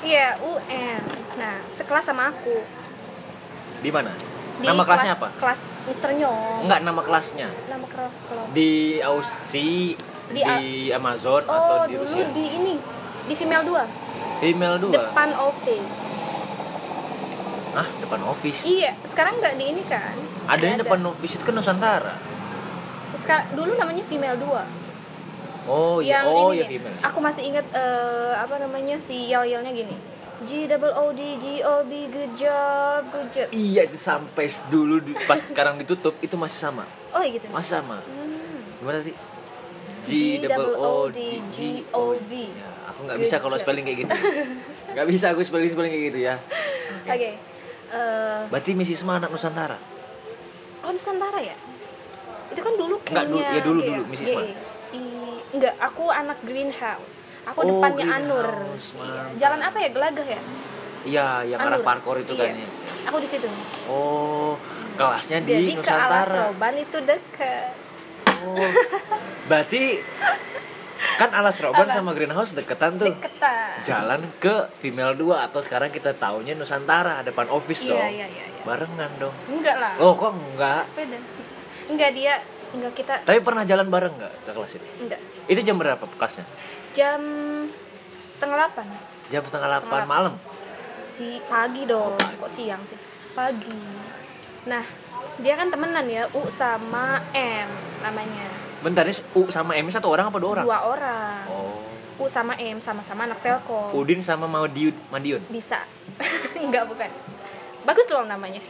[0.05, 1.01] Iya, UM.
[1.41, 2.61] Nah, sekelas sama aku.
[3.81, 4.13] Di mana?
[4.61, 5.41] Di Nama kelasnya kelas- apa?
[5.41, 6.69] Kelas Mister Nyong.
[6.69, 7.49] Enggak, nama kelasnya.
[7.65, 8.49] Nama kelas.
[8.53, 9.97] Di Aussie,
[10.29, 12.29] di, Di Amazon atau oh, di dulu Rusia?
[12.31, 12.77] di ini.
[13.21, 14.91] di female 2 Female 2.
[14.91, 16.20] depan office
[17.71, 18.65] Hah, depan office.
[18.65, 20.15] iya sekarang nggak di ini kan
[20.47, 22.15] Ada yang depan office itu kan Nusantara.
[23.15, 26.99] sekarang dulu namanya female 2 Oh iya, yang oh ini ya nih, female.
[27.01, 29.95] aku masih ingat eh, apa namanya si yel yelnya gini
[30.41, 34.99] G double O D G O B good job good job Iya itu sampai dulu
[35.25, 36.89] pas sekarang ditutup itu masih sama.
[37.11, 38.01] oh iya gitu Masih sama.
[38.01, 38.81] Hmm.
[38.81, 39.13] Gimana tadi?
[40.03, 41.57] G double O D G
[41.93, 42.33] O B.
[42.49, 44.13] Ya, aku nggak bisa kalau spelling kayak gitu.
[44.91, 46.35] Nggak bisa aku spelling spelling kayak gitu ya.
[47.07, 47.31] oke
[47.91, 49.75] Eh, Berarti Miss Isma anak Nusantara.
[50.81, 51.57] oh Nusantara ya
[52.49, 54.41] itu kan dulu Enggak, kayaknya dulu- ya dulu- dulu, Miss Isma.
[54.41, 54.55] GE.
[54.93, 59.23] I- enggak aku anak greenhouse aku Oh, depannya Anur Iya.
[59.39, 60.41] jalan apa ya gelagah ya
[61.01, 61.85] Iya, yang arah Anur.
[61.85, 62.43] parkour itu Iya.
[62.45, 62.69] kan ya.
[63.07, 63.47] aku di situ
[63.87, 64.55] Oh,
[64.95, 65.91] kelasnya di jadi ke Alas
[66.25, 66.35] Nusantara.
[66.49, 67.75] Roban itu deket
[68.41, 68.57] Oh.
[69.45, 70.01] Berarti
[71.21, 71.93] kan Alas Roban Apa?
[71.93, 73.13] sama Greenhouse deketan tuh.
[73.13, 78.01] deketan Jalan ke Female 2 atau sekarang kita taunya Nusantara depan office iya dong.
[78.11, 78.63] iya iya iya.
[78.63, 79.35] Barengan dong.
[79.47, 80.81] enggak lah Oh, kok enggak?
[80.81, 81.21] sepeda
[81.87, 84.87] enggak dia enggak kita Tapi pernah jalan bareng enggak ke kelas ini?
[84.99, 86.45] enggak Itu jam berapa kelasnya?
[86.91, 87.21] jam
[88.31, 88.87] setengah delapan
[89.29, 90.35] Jam setengah delapan malam.
[91.05, 92.37] si pagi dong Oh, pagi.
[92.39, 92.97] kok siang sih
[93.31, 93.77] pagi
[94.63, 94.85] nah
[95.37, 97.69] dia kan temenan ya U sama M
[98.01, 98.49] namanya
[98.81, 100.65] Bentar, ini U sama M satu orang apa dua orang?
[100.65, 101.77] dua orang Oh.
[102.17, 104.97] U sama M sama-sama anak telkom Udin sama Madiun.
[105.09, 105.41] Madiun.
[105.49, 105.85] bisa
[106.57, 107.09] enggak bukan
[107.83, 108.61] bagus loh namanya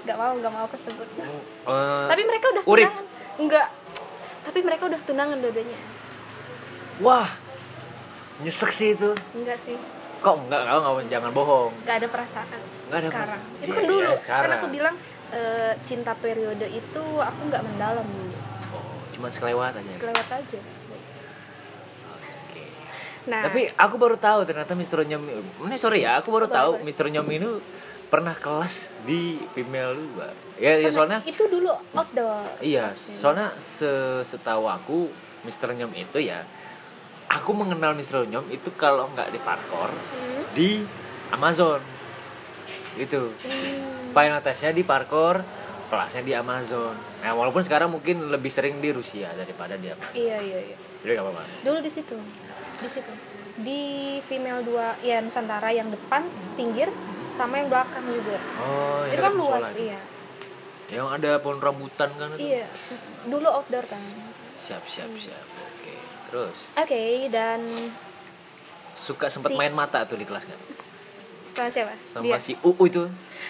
[0.00, 2.88] nggak mau nggak mau kesebut Eh, tapi mereka udah Urip.
[2.88, 3.06] tunangan
[3.38, 3.66] enggak
[4.42, 5.78] tapi mereka udah tunangan dua-duanya
[6.98, 7.28] Wah,
[8.38, 9.12] nyesek sih itu.
[9.32, 9.76] enggak sih
[10.20, 10.60] Kok enggak?
[10.62, 11.72] Kalau nggak jangan bohong.
[11.80, 13.60] nggak ada perasaan Nggak ada sekarang perasaan.
[13.60, 14.94] itu kan dulu iya, kan aku bilang
[15.30, 18.39] eh, cinta periode itu aku nggak mendalam dulu Oh,
[19.20, 19.90] cuma sekelewat aja.
[19.92, 20.60] sekelewat aja
[23.20, 25.04] nah Tapi aku baru tahu ternyata Mr.
[25.04, 25.22] Nyom
[25.60, 26.80] ini sorry ya, aku baru tahu.
[26.80, 27.12] Mr.
[27.12, 27.48] Nyom ini
[28.08, 30.32] pernah kelas di female luar.
[30.56, 33.14] Ya, ya karena soalnya itu dulu outdoor iya, maksudnya.
[33.14, 35.12] soalnya se- setahu aku
[35.44, 35.76] Mr.
[35.76, 36.42] Nyom itu ya
[37.28, 38.24] aku mengenal Mr.
[38.24, 40.42] Nyom itu kalau nggak di parkour Hmm.
[40.56, 40.68] di
[41.30, 41.78] Amazon.
[42.96, 43.36] Itu.
[43.36, 44.10] Hmm.
[44.10, 45.44] Final testnya di parkour,
[45.86, 46.96] kelasnya di Amazon.
[47.20, 50.14] Nah, walaupun sekarang mungkin lebih sering di Rusia daripada di Amazon.
[50.14, 51.42] iya iya iya Jadi gak apa-apa.
[51.60, 52.16] dulu di situ
[52.76, 53.12] di situ
[53.56, 53.80] di
[54.22, 56.88] female 2 ya Nusantara yang depan pinggir
[57.30, 59.84] sama yang belakang juga Oh, itu kan luas itu.
[59.86, 60.00] iya
[60.90, 62.40] Yang ada pohon rambutan kan itu.
[62.46, 62.64] iya
[63.22, 64.00] dulu outdoor kan
[64.58, 65.44] Siap, siap, siap.
[65.72, 65.92] Oke.
[66.26, 67.60] Terus oke dan
[68.94, 70.56] suka sempet Si- main mata tuh di kelas kan?
[71.50, 73.02] sama siapa Sama dia si UU itu.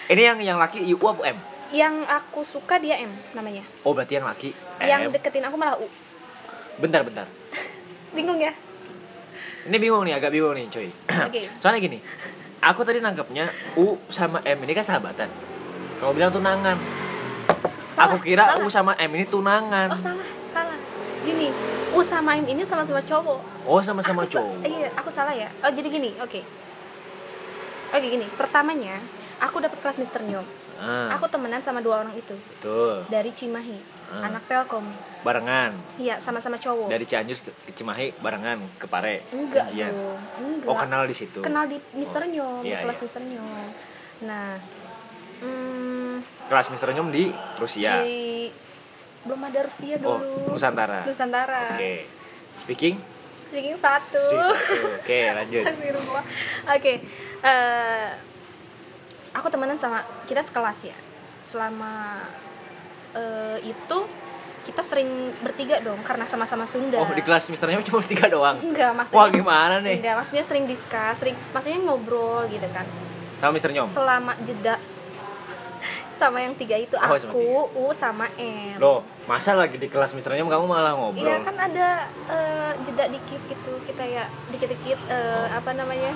[0.07, 1.37] Ini yang yang laki UU apa M?
[1.71, 4.83] Yang aku suka dia M namanya Oh, berarti yang laki M.
[4.83, 5.87] yang deketin aku malah U
[6.77, 7.27] Bentar, bentar.
[8.15, 8.51] bingung ya
[9.61, 10.89] Ini bingung nih, agak bingung nih, coy.
[11.27, 11.45] Oke.
[11.55, 12.01] Soalnya gini,
[12.59, 15.29] aku tadi nangkepnya U sama M ini kan sahabatan.
[15.95, 16.81] Kalau bilang tunangan,
[17.91, 18.65] salah, aku kira salah.
[18.65, 19.87] U sama M ini tunangan.
[19.87, 20.73] oh salah salah
[21.21, 21.53] gini
[21.91, 24.65] U sama M ini sama-sama cowok Oh, sama-sama sa- cowok.
[24.65, 26.41] iya aku salah ya oh jadi gini oke
[27.91, 28.97] oke gini pertamanya
[29.37, 30.41] aku dapat kelas Mister Nyom
[30.81, 33.05] Ah, aku temenan sama dua orang itu betul.
[33.07, 33.77] dari Cimahi
[34.09, 34.27] Ah.
[34.27, 34.83] anak Telkom
[35.21, 35.71] Barengan.
[35.95, 39.23] iya sama-sama cowok Dari Cianjur ke Cimahi barengan ke Pare.
[39.29, 41.39] enggak dong enggak Oh, kenal di situ.
[41.39, 43.03] kenal di Mister Nyom Iya, di kelas iya.
[43.05, 43.67] Mister Nyom
[44.21, 44.57] nah
[45.39, 46.15] hmm,
[46.45, 48.01] Kelas Mister Nyom di Rusia.
[48.01, 48.51] di
[49.21, 51.05] belum ada Rusia Oh, dulu Nusantara.
[51.05, 51.93] Nusantara Oke.
[52.57, 52.95] Speaking?
[53.45, 54.79] speaking satu Speaking satu.
[54.97, 55.63] Oke, lanjut.
[55.67, 56.23] Astagfirullah.
[56.69, 56.93] Oke,
[57.43, 58.07] eh,
[59.31, 60.97] aku temenan sama kita sekelas ya.
[61.41, 62.21] Selama
[63.15, 63.97] eh, itu
[64.61, 67.01] kita sering bertiga dong karena sama-sama Sunda.
[67.01, 68.61] Oh, di kelas Mister Nyom cuma tiga doang.
[68.61, 69.97] Enggak, maksudnya Wah, gimana nih?
[69.97, 72.85] Enggak, maksudnya sering diskus, sering maksudnya ngobrol gitu kan.
[73.25, 73.73] Sama Mr.
[73.73, 73.87] Nyom?
[73.89, 74.77] Selama jeda
[76.21, 78.77] sama yang tiga itu Oh, sama aku, U sama M.
[78.77, 81.25] Loh, masa lagi di kelas Mister Nyom kamu malah ngobrol?
[81.25, 86.13] Iya kan ada eh, jeda dikit gitu kita ya dikit-dikit eh, apa namanya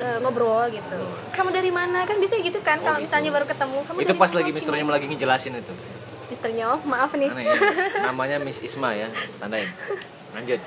[0.00, 1.00] eh, ngobrol gitu.
[1.30, 3.04] Kamu dari mana kan biasanya gitu kan Oh, kalau gitu.
[3.06, 4.80] misalnya baru ketemu kamu Itu pas lagi Oh, Mister Cimahi.
[4.82, 5.74] Nyom lagi ngejelasin itu.
[6.30, 7.28] Mister Nyom, maaf nih.
[7.28, 7.58] Aneh ya.
[8.08, 9.68] Namanya Miss Isma ya, tandain.
[10.32, 10.60] Lanjut.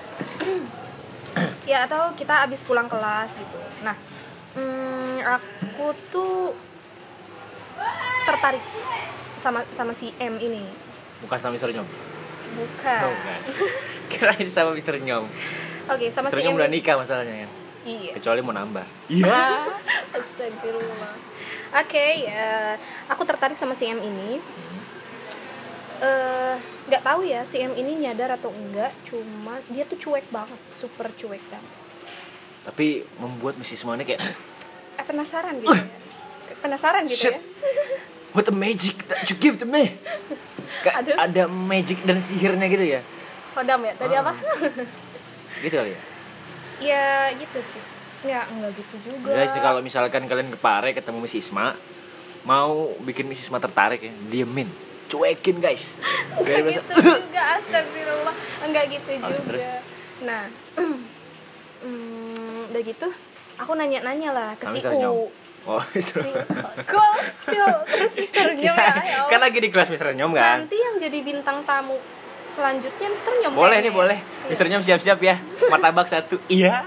[1.71, 3.57] ya atau kita abis pulang kelas gitu.
[3.81, 3.95] Nah,
[4.53, 6.51] hmm, aku tuh
[8.23, 8.63] tertarik
[9.39, 10.63] sama sama si M ini.
[11.23, 11.87] Bukan sama Mister Nyom.
[12.53, 13.01] Bukan.
[13.07, 13.39] Oh, bukan.
[14.11, 15.25] Kirain sama Mister Nyom.
[15.89, 16.59] Oke, sama Mister si Nyom M.
[16.59, 17.51] udah nikah masalahnya kan.
[17.83, 18.11] Iya.
[18.15, 18.85] Kecuali mau nambah.
[19.07, 19.67] Iya.
[20.17, 21.15] Astagfirullah.
[21.73, 24.37] Oke, ya, aku tertarik sama si M ini.
[25.99, 30.59] Eh, nggak tahu ya si M ini nyadar atau enggak, cuma dia tuh cuek banget,
[30.69, 31.73] super cuek banget.
[32.63, 33.59] tapi membuat.
[33.59, 34.23] Mo ini kayak
[34.99, 35.83] eh, penasaran gitu ya
[36.63, 37.35] penasaran gitu Shit.
[37.35, 37.39] ya
[38.35, 39.99] what the magic that you give to me
[40.87, 41.15] Aduh.
[41.19, 43.01] ada magic dan sihirnya gitu ya
[43.51, 44.23] hodam ya tadi Ah.
[44.23, 44.31] apa
[45.59, 45.99] gitu kali ya
[46.79, 47.81] ya gitu sih.
[48.23, 49.35] Ya enggak gitu juga.
[49.35, 51.75] Guys nih kalau misalkan kalian ke Pare ketemu Miss Isma
[52.43, 54.71] mau bikin Miss Isma tertarik ya diemin.
[55.05, 55.93] Cuekin guys.
[56.39, 58.35] Enggak gitu juga astagfirullah.
[58.63, 59.41] Enggak gitu Oh, juga.
[59.45, 59.65] terus?
[60.23, 60.47] nah
[61.83, 63.07] hmm, udah gitu
[63.53, 64.95] aku nanya-nanya lah ke si Mister.
[65.03, 65.27] U.
[65.63, 66.19] Oh si
[66.83, 70.63] kok spill terus Mister Nyom ya, ya kan lagi di kelas Mister Nyom kan?
[70.63, 71.95] Nanti yang jadi bintang tamu
[72.47, 74.17] selanjutnya Mister Nyom boleh nih boleh.
[74.17, 74.49] Iya.
[74.49, 75.35] Mister Nyom siap-siap ya.
[75.67, 76.35] Martabak satu.
[76.51, 76.85] Iya.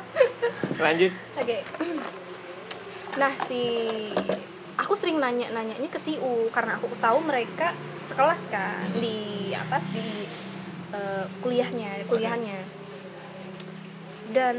[0.76, 1.12] Lanjut.
[1.34, 1.56] Oke.
[3.16, 3.62] Nah si
[4.76, 7.72] aku sering nanya nanyanya ke si U karena aku tahu mereka
[8.04, 9.00] sekelas kan Hmm.
[9.00, 9.16] di
[9.50, 10.28] apa di
[10.92, 12.60] eh, kuliahnya kuliahannya
[14.26, 14.56] dan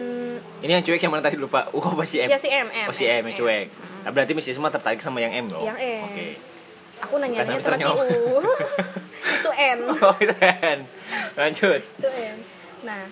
[0.64, 1.68] ini yang cuek yang mana tadi lupa?
[1.70, 2.28] Uh apa si M?
[2.28, 3.68] Ya si M M oh si M yang cuek.
[4.04, 5.62] Nah, berarti Miss Isma tertarik sama yang M dong?
[5.62, 6.02] Yang M.
[6.08, 6.26] oke
[7.04, 8.06] aku nanya nanya Bukan sama si U
[9.38, 10.78] itu N oh itu kan
[11.38, 12.38] lanjut itu N
[12.86, 13.04] nah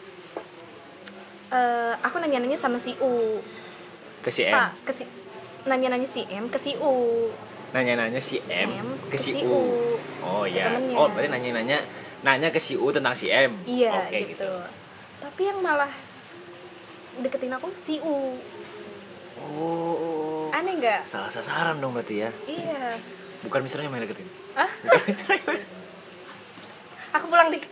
[1.53, 3.41] eh, aku nanya nanya sama si U
[4.25, 5.03] ke si M pak ke si
[5.65, 7.29] nanya nanya si M ke si U
[7.75, 9.51] nanya-nanya si M, M ke si si U.
[9.51, 9.61] U.
[10.23, 10.71] Oh ya.
[10.71, 10.95] temennya.
[10.95, 11.83] Oh berarti nanya-nanya
[12.23, 13.59] nanya ke si U tentang si M.
[13.67, 14.47] Iya Oke, gitu.
[15.19, 15.91] Tapi yang malah
[17.19, 18.39] deketin aku si U.
[19.43, 20.47] Oh.
[20.55, 21.03] Aneh nggak?
[21.03, 22.31] Salah sasaran dong berarti ya.
[22.47, 22.95] Iya.
[23.45, 24.27] Bukan misternya yang deketin.
[24.53, 25.41] Ah, Bukan misternya.
[27.11, 27.63] aku pulang deh.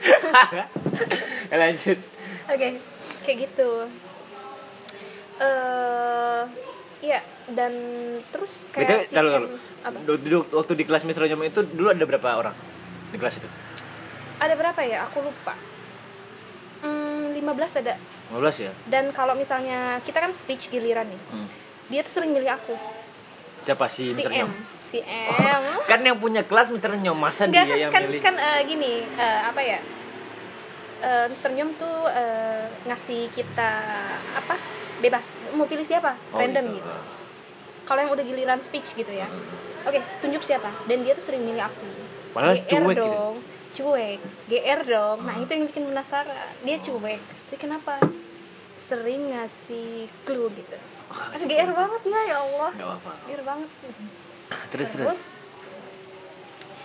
[1.53, 1.97] Lanjut.
[2.45, 2.67] Oke,
[3.21, 3.69] kayak gitu.
[5.35, 6.41] Eh,
[7.01, 7.73] iya dan
[8.29, 9.49] terus kayak si taruh.
[9.81, 9.97] apa?
[10.05, 12.55] Du- du- Waktu di kelas Mister Nyom itu dulu ada berapa orang
[13.09, 13.49] di kelas itu?
[14.37, 15.03] Ada berapa ya?
[15.05, 15.57] Aku lupa.
[16.79, 17.95] Hmm, 15 ada.
[18.29, 18.71] 15 ya?
[18.85, 21.21] Dan kalau misalnya kita kan speech giliran nih.
[21.31, 21.47] Hmm.
[21.89, 22.75] Dia tuh sering milih aku.
[23.59, 24.51] Siapa si Si Mister M.
[24.93, 25.63] Si M.
[25.89, 27.17] Kan yang punya kelas Mister Nyom.
[27.17, 28.21] Masa Enggak dia kan yang kan, milih?
[28.21, 29.79] kan eh, gini eh, apa ya?
[31.01, 31.49] Eh, Mr.
[31.51, 33.69] Nyom tuh eh, ngasih kita
[34.37, 34.53] apa
[35.01, 35.25] bebas.
[35.51, 36.13] Mau pilih siapa?
[36.29, 36.77] Oh, random gitu.
[36.77, 36.93] gitu,
[37.83, 39.25] kalau yang udah giliran speech gitu ya.
[39.83, 40.69] Oke tunjuk siapa.
[40.85, 41.83] Dan dia tuh sering milih aku.
[42.31, 43.01] Padahal GR cuek gitu.
[43.03, 43.35] dong.
[43.73, 44.19] Cuek.
[44.47, 45.17] GR dong.
[45.25, 46.53] Nah itu yang bikin penasaran.
[46.61, 47.19] Dia cuek.
[47.19, 47.97] Tapi kenapa?
[48.77, 50.77] Sering ngasih clue gitu.
[51.09, 52.71] Wah, Ah, GR banget ya ya Allah.
[52.71, 53.11] Nggak apa-apa.
[53.27, 53.69] GR banget
[54.71, 55.05] Terus terus.
[55.05, 55.21] terus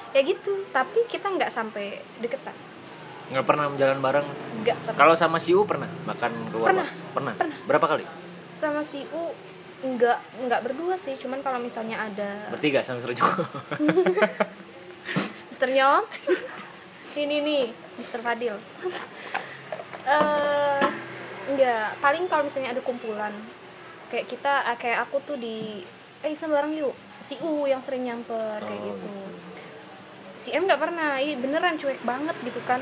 [0.08, 2.56] ya gitu tapi kita nggak sampai deketan
[3.28, 4.24] Nggak pernah jalan bareng.
[4.58, 6.72] nggak pernah Kalau sama si U pernah makan keluar?
[6.72, 6.88] Pernah.
[7.12, 7.34] Pernah.
[7.36, 7.56] Pernah.
[7.64, 8.04] Berapa kali?
[8.50, 9.30] sama si U
[9.78, 13.30] nggak nggak berdua sih cuman kalau misalnya ada Bertiga sama Mister Nyom.
[15.52, 16.02] Mister Nyom
[17.14, 18.58] ini nih Mister Fadil
[20.02, 20.84] eh
[21.46, 23.30] enggak paling kalau misalnya ada kumpulan
[24.08, 25.86] kayak kita ah, kayak aku tuh di
[26.18, 29.08] eh iseng bareng yuk si U yang sering nyamper kayak Oh, gitu
[30.34, 32.78] si M nggak pernah Ih, beneran cuek banget gitu kan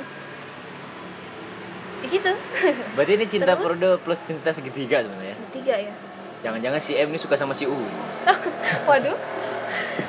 [1.96, 2.32] ya gitu
[2.94, 3.64] Berarti ini cinta Terus?
[3.66, 5.36] periode plus cinta segitiga sebenarnya.
[5.50, 5.92] tiga ya
[6.36, 7.74] Jangan-jangan si M ini suka sama si U.
[8.88, 9.16] waduh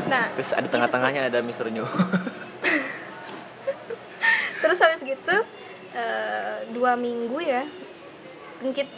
[0.08, 1.88] nah Terus ada itu tengah-tengahnya ada Mister Nyom.
[4.58, 5.36] terus habis gitu
[5.94, 7.64] eh, dua minggu ya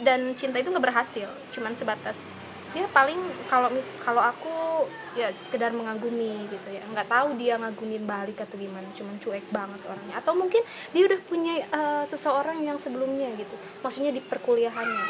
[0.00, 2.24] dan cinta itu nggak berhasil cuman sebatas
[2.70, 3.18] ya paling
[3.50, 8.54] kalau mis kalau aku ya sekedar mengagumi gitu ya nggak tahu dia ngagumin balik atau
[8.54, 10.62] gimana cuman cuek banget orangnya atau mungkin
[10.94, 15.04] dia udah punya eh, seseorang yang sebelumnya gitu maksudnya di perkuliahannya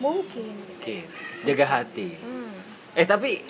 [0.00, 1.04] mungkin Oke,
[1.44, 2.12] jaga hati.
[2.18, 2.52] hmm.
[2.92, 3.40] Eh tapi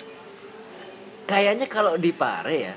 [1.25, 2.75] kayaknya kalau di Pare ya,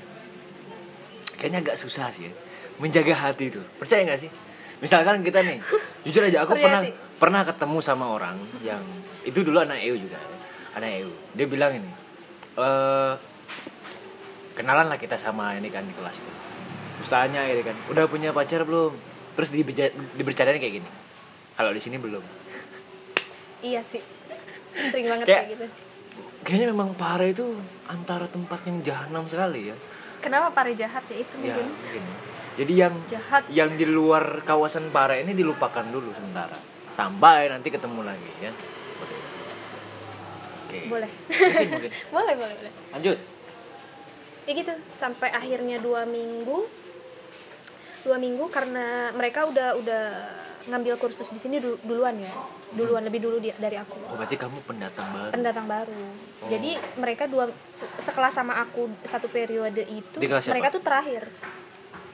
[1.37, 2.33] kayaknya agak susah sih ya,
[2.75, 3.61] menjaga hati itu.
[3.77, 4.31] Percaya nggak sih?
[4.79, 5.59] Misalkan kita nih,
[6.03, 6.93] jujur aja aku Percaya pernah sih.
[7.15, 8.83] pernah ketemu sama orang yang
[9.23, 10.19] itu dulu anak EU juga,
[10.79, 11.11] anak EU.
[11.33, 11.91] Dia bilang ini,
[12.55, 13.13] eh
[14.53, 16.31] kenalan lah kita sama ini kan di kelas itu.
[16.97, 18.91] Terus tanya gitu kan, udah punya pacar belum?
[19.33, 20.89] Terus dibeja- dibercandain kayak gini.
[21.53, 22.23] Kalau di sini belum.
[23.59, 23.99] iya sih
[24.71, 25.65] sering banget Kayak- kayak gitu
[26.39, 27.43] Kayaknya memang Pare itu
[27.85, 29.75] antara tempat yang jahanam sekali ya.
[30.19, 32.03] kenapa pare jahat ya itu Ya, mungkin mungkin.
[32.55, 36.55] Jadi yang jahat yang di luar kawasan Pare ini dilupakan dulu sementara.
[36.91, 38.55] Sampai nanti ketemu lagi ya.
[40.69, 40.85] Oke.
[40.85, 41.09] boleh.
[41.29, 41.91] Mungkin, mungkin.
[42.13, 42.73] boleh boleh boleh.
[42.93, 43.17] Lanjut.
[44.45, 46.69] ya gitu sampai akhirnya dua minggu.
[48.05, 50.03] Dua minggu karena mereka udah udah
[50.69, 52.29] ngambil kursus di sini dulu- duluan ya.
[52.69, 53.97] Duluan lebih dulu di- dari aku.
[53.97, 55.31] Oh, berarti kamu pendatang baru.
[55.33, 56.05] pendatang baru.
[56.45, 56.47] Oh.
[56.47, 57.49] jadi mereka dua
[57.97, 61.25] sekelas sama aku satu periode itu mereka tuh terakhir.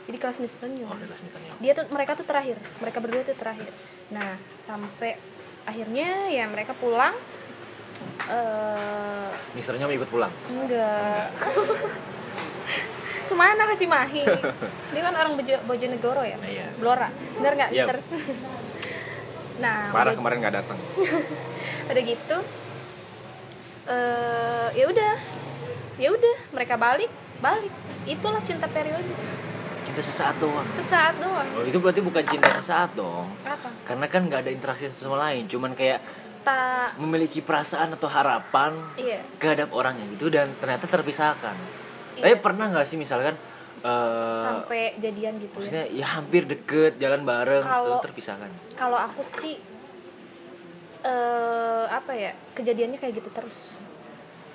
[0.05, 0.87] Jadi kelas Mister Nyo.
[0.87, 1.19] Oh, kelas
[1.59, 2.55] dia tuh mereka tuh terakhir.
[2.79, 3.67] Mereka berdua tuh terakhir.
[4.15, 5.19] Nah sampai
[5.65, 7.13] akhirnya ya mereka pulang
[8.25, 10.31] eh Mister Nyom ikut pulang.
[10.47, 11.25] enggak
[13.25, 14.21] ke mana ke Cimahi
[14.93, 16.67] dia kan orang Bojo, Bojonegoro ya Nah, iya.
[16.75, 17.83] Blora bener nggak Iya.
[17.83, 17.97] Mister
[19.63, 20.77] nah Parah udah, kemarin nggak datang.
[21.85, 22.37] udah gitu
[23.85, 25.13] eh ya udah
[25.95, 27.71] ya udah mereka balik balik
[28.05, 29.05] itulah cinta periode
[29.85, 30.65] Cinta sesaat doang.
[30.71, 33.29] sesaat doang Oh, itu berarti bukan cinta sesaat dong.
[33.41, 36.01] apa Karena kan nggak ada interaksi sama lain, cuman kayak
[36.45, 39.25] tak memiliki perasaan atau harapan iya.
[39.41, 41.57] kehadap orang yang itu dan ternyata terpisahkan.
[42.15, 43.33] Iya Tapi pernah nggak sih misalkan
[43.85, 45.59] eh sampai jadian gitu ya?
[45.59, 48.49] maksudnya ya hampir deket jalan bareng Kalau- terus terpisahkan.
[48.73, 49.61] kalau aku sih
[51.05, 53.81] eh apa ya kejadiannya kayak gitu terus.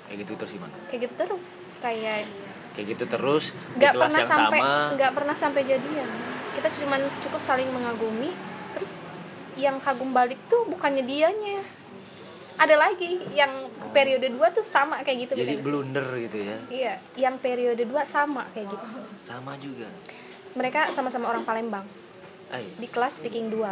[0.07, 0.75] Kayak gitu terus gimana?
[0.87, 1.47] kayak gitu terus
[1.79, 2.27] kayak
[2.71, 4.59] Kayak gitu terus nggak kelas pernah yang sampai
[4.95, 6.09] nggak pernah sampai jadian.
[6.55, 8.31] Kita cuma cukup saling mengagumi
[8.75, 9.03] terus
[9.59, 11.59] yang kagum balik tuh bukannya dianya
[12.53, 13.51] ada lagi yang
[13.89, 16.57] periode 2 tuh sama kayak gitu Jadi blunder gitu ya.
[16.69, 18.85] iya yang periode 2 sama kayak gitu
[19.21, 19.87] Sama juga.
[20.51, 21.85] mereka sama-sama orang Palembang
[22.49, 23.63] Ayo, di kelas speaking 2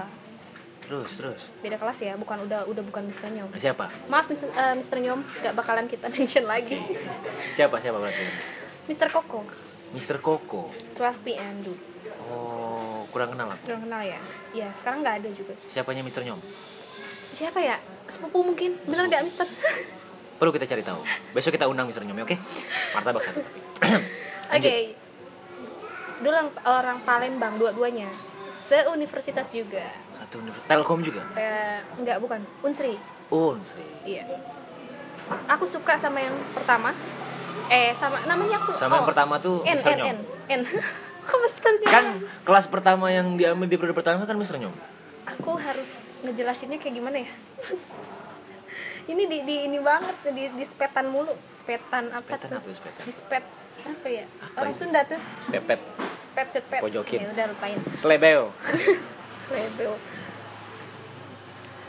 [0.82, 1.42] terus terus.
[1.60, 3.30] beda kelas ya bukan udah udah bukan Mr.
[3.30, 3.86] Nyom Nah, siapa?
[4.08, 4.48] maaf Mr.
[4.48, 4.98] eh, Mr.
[5.00, 6.80] Nyom gak bakalan kita mention lagi
[7.54, 8.26] Siapa siapa berarti?
[8.86, 9.08] Mr.
[9.08, 9.46] Koko
[9.90, 10.70] Mister Koko.
[10.94, 11.78] 12 PM dulu
[12.26, 13.66] Oh, kurang kenal aku.
[13.66, 14.22] kurang kenal ya
[14.52, 16.38] ya sekarang nggak ada juga sih Siapanya Mister Nyom?
[17.30, 17.78] siapa ya
[18.10, 19.46] sepupu mungkin bener nggak Mister
[20.40, 21.04] Perlu kita cari tahu.
[21.32, 22.38] Besok kita undang Mister Nyom ya, oke?
[22.94, 23.44] Martabak satu.
[24.56, 24.76] oke
[26.20, 28.12] dulu orang, orang Palembang dua-duanya
[28.50, 31.24] seuniversitas juga Satu univers- Telkom juga.
[31.32, 33.00] Kayak nggak bukan Unsri
[33.30, 33.86] Oh, Unsri.
[34.04, 34.26] iya
[35.46, 36.90] aku suka sama yang pertama
[37.70, 40.08] eh sama namanya aku Sama yang oh, pertama tuh N Mister N Nyom.
[40.08, 40.18] N
[40.50, 42.06] N Nyom Kan
[42.42, 44.74] kelas pertama yang diambil di periode pertama kan Mister Nyom.
[45.30, 45.90] Aku harus
[46.22, 47.32] ngejelasinnya kayak gimana ya
[49.12, 53.04] ini di, di ini banget di, di spetan mulu spetan apa Spetan tuh apa spetan?
[53.06, 53.46] di spet
[53.80, 54.82] apa ya Apa orang itu?
[54.82, 55.80] Sunda tuh Pepet.
[56.14, 57.20] spet spet Pojokin.
[57.20, 58.52] ya udah lupain Slebeo.
[59.46, 59.94] Slebeo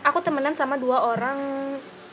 [0.00, 1.36] aku temenan sama dua orang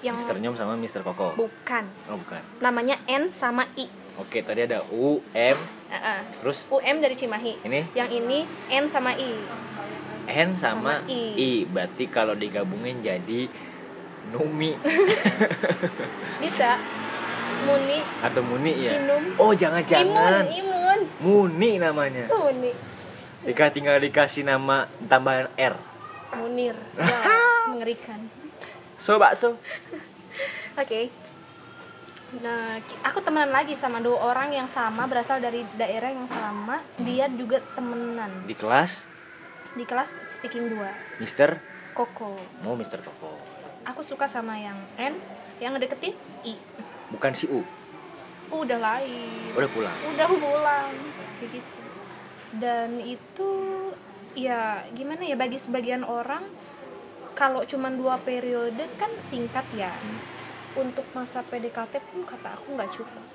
[0.01, 1.33] yang Mister Nyom sama Mister Koko.
[1.35, 2.41] bukan Oh, bukan.
[2.59, 5.57] namanya N sama I Oke, tadi ada U, M,
[5.87, 6.19] Heeh.
[6.41, 7.93] terus UM dari Cimahi Ini?
[7.93, 9.29] yang ini N sama I
[10.27, 11.21] N sama, Sama I.
[11.33, 11.51] I.
[11.63, 13.47] Berarti kalau digabungin jadi
[14.27, 14.75] Numi
[16.43, 16.75] bisa
[17.63, 18.99] Muni atau Muni ya.
[18.99, 19.23] Inum.
[19.35, 22.27] Oh, jangan-jangan Imun Imun Muni namanya.
[22.27, 22.71] Muni
[23.43, 25.75] Jika tinggal dikasih nama tambahan R.
[26.35, 27.17] Munir ya,
[27.71, 28.19] mengerikan
[28.99, 29.55] So bakso.
[30.81, 31.07] Oke.
[32.43, 36.83] Nah, ki- aku temenan lagi sama dua orang yang sama berasal dari daerah yang sama.
[36.99, 39.07] Dia juga temenan Di kelas
[39.77, 41.21] di kelas speaking 2.
[41.21, 41.61] Mister
[41.93, 42.33] Koko.
[42.65, 43.37] mau Mister Koko.
[43.85, 45.21] Aku suka sama yang N,
[45.61, 46.57] yang ngedeketin I.
[47.13, 47.61] Bukan si U.
[48.49, 49.53] Udah lain.
[49.53, 49.97] Udah pulang.
[50.11, 50.89] Udah pulang
[51.37, 51.81] kayak gitu.
[52.57, 53.49] Dan itu
[54.33, 56.43] ya gimana ya bagi sebagian orang
[57.37, 59.93] kalau cuman dua periode kan singkat ya.
[60.73, 63.25] Untuk masa PDKT pun kata aku nggak cukup.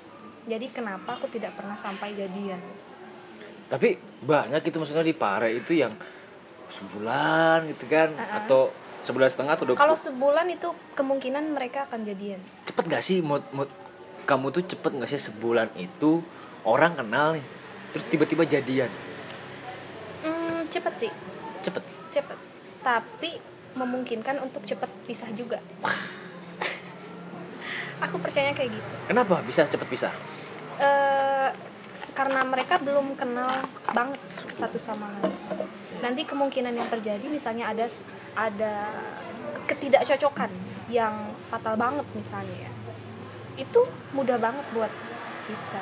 [0.43, 2.59] Jadi kenapa aku tidak pernah sampai jadian?
[3.71, 5.91] Tapi banyak itu maksudnya di Pare itu yang
[6.73, 8.37] sebulan gitu kan Uh-uh.
[8.39, 8.61] atau
[9.01, 12.39] sebulan setengah udah Kalau sebulan itu kemungkinan mereka akan jadian.
[12.63, 13.69] cepet gak sih mood, mood
[14.23, 16.23] kamu tuh cepet gak sih sebulan itu
[16.63, 17.45] orang kenal nih
[17.91, 18.89] terus tiba-tiba jadian
[20.19, 21.11] Hmm, cepet sih,
[21.61, 22.37] cepet cepet.
[22.79, 23.37] Tapi
[23.73, 25.59] memungkinkan untuk cepet pisah juga.
[28.01, 28.89] aku percaya kayak gitu.
[29.05, 30.11] kenapa bisa cepet pisah
[30.75, 31.49] eh
[32.13, 34.21] karena mereka belum kenal banget
[34.53, 35.33] satu sama lain.
[36.01, 37.85] Nanti kemungkinan yang terjadi misalnya ada
[38.37, 38.73] ada
[39.65, 40.49] ketidakcocokan
[40.89, 42.71] yang fatal banget misalnya ya.
[43.57, 44.93] Itu mudah banget buat
[45.49, 45.81] bisa.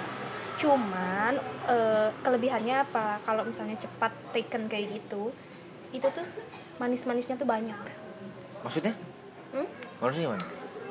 [0.56, 1.36] Cuman
[1.68, 3.20] eh, kelebihannya apa?
[3.28, 5.36] Kalau misalnya cepat taken kayak gitu,
[5.92, 6.26] itu tuh
[6.80, 7.78] manis-manisnya tuh banyak.
[8.62, 8.94] maksudnya
[9.52, 9.68] Hmm?
[9.98, 10.46] maksudnya gimana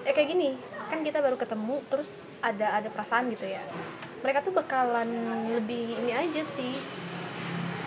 [0.05, 0.49] eh kayak gini
[0.91, 3.63] kan kita baru ketemu terus ada ada perasaan gitu ya
[4.21, 5.09] mereka tuh bakalan
[5.51, 6.77] lebih ini aja sih.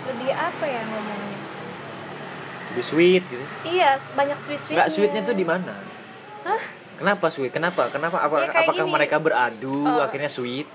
[0.03, 1.39] Lebih apa ya ngomongnya?
[2.71, 3.45] Lebih sweet gitu.
[3.63, 5.73] Iya banyak sweet sweetnya nggak sweetnya tuh di mana?
[6.43, 6.63] Hah?
[6.93, 7.51] kenapa sweet?
[7.51, 7.87] Kenapa?
[7.87, 8.17] Kenapa?
[8.19, 8.91] Apa Ya, apakah gini.
[8.91, 10.01] mereka beradu Oh.
[10.01, 10.65] akhirnya sweet?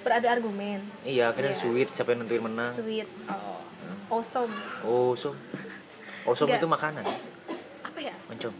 [0.00, 0.80] Beradu argumen.
[1.02, 1.62] Iya akhirnya Iya.
[1.62, 2.68] sweet siapa yang nentuin menang?
[2.68, 3.06] Sweet.
[3.26, 3.62] Oh.
[4.10, 4.50] Awesome.
[4.82, 5.38] Oh som
[6.20, 6.58] oh som Nggak.
[6.58, 7.04] itu makanan?
[7.80, 8.14] Apa ya?
[8.26, 8.54] Oncom.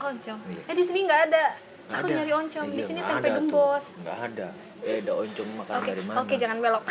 [0.00, 0.38] Oncom.
[0.46, 0.62] Iya.
[0.66, 1.44] eh di sini nggak ada.
[1.90, 2.16] Aku ada.
[2.16, 2.66] nyari oncom.
[2.66, 3.84] Di Iya, sini nggak tempe gembos.
[3.96, 4.48] Nggak ada
[4.82, 6.84] eh ada oncom makanan oke dari mana oke jangan belok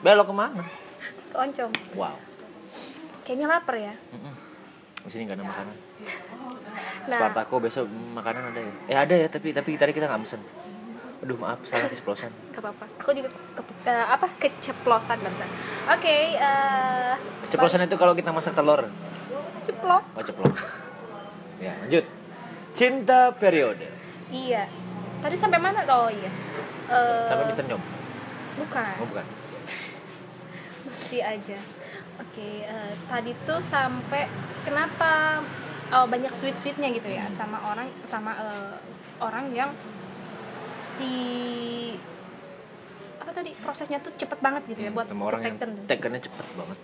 [0.00, 0.62] belok ke mana
[1.24, 2.16] ke oncom wow
[3.22, 4.34] kayaknya lapar ya Mm-mm.
[5.00, 5.76] di sini nggak ada makanan
[7.04, 7.20] Nah.
[7.20, 8.72] Spartako besok mm, makanan ada ya?
[8.88, 10.40] Eh ada ya, tapi tapi tadi kita nggak pesen.
[11.20, 12.32] Aduh maaf, salah keceplosan.
[12.48, 12.88] Gak apa-apa.
[12.96, 15.44] Aku juga ke, ke- apa keceplosan barusan.
[15.86, 17.12] Oke, eh
[17.44, 18.88] Keceplosan itu kalau kita masak telur.
[19.60, 20.00] ceplok.
[20.12, 20.56] Oh ceplok.
[21.60, 22.08] Ya lanjut.
[22.72, 23.84] Cinta periode.
[24.26, 24.64] Iya.
[25.20, 25.84] Tadi sampai mana?
[25.84, 26.32] Oh iya.
[26.84, 27.82] Eh, Sampai Mister Nyom.
[28.60, 28.94] Bukan.
[29.00, 29.26] Oh bukan.
[30.88, 31.58] Masih aja.
[32.22, 34.30] Oke, eh, tadi tuh sampai
[34.62, 35.42] kenapa
[35.90, 38.76] oh, banyak sweet sweetnya gitu ya sama orang sama eh,
[39.18, 39.70] orang yang
[40.84, 41.10] si
[43.18, 45.88] apa tadi prosesnya tuh cepet banget gitu ya buat Sama orang yang Tekken.
[45.88, 46.78] Tekkennya cepet banget.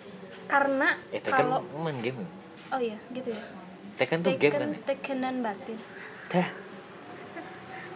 [0.50, 2.26] karena Eh Tekken kalau main game.
[2.72, 3.44] oh iya gitu ya
[3.94, 4.78] Tekken tuh game kan ya?
[4.82, 5.78] Tekkenan batin
[6.26, 6.46] Teh.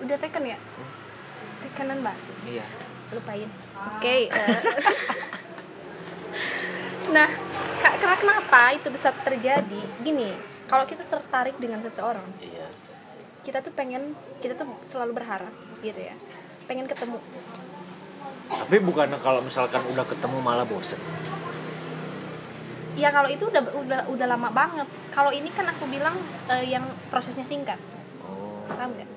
[0.04, 0.58] udah Tekken ya
[1.64, 2.64] Tekkenan batin Iya.
[3.10, 4.28] lupain oke eh.
[7.06, 7.28] nah
[7.78, 9.64] ka- karena kenapa itu bisa terjadi
[10.00, 10.34] gini
[10.64, 12.68] kalau kita tertarik dengan seseorang Iya.
[13.40, 16.16] kita tuh pengen kita tuh selalu berharap gitu ya
[16.64, 17.20] pengen ketemu
[18.44, 21.00] Tapi bukan kalau misalkan udah ketemu malah bosen.
[22.94, 26.12] ya kalau itu udah udah udah lama banget kalau ini kan aku bilang
[26.46, 27.80] eh, yang prosesnya singkat
[28.22, 29.08] Oh, paham nggak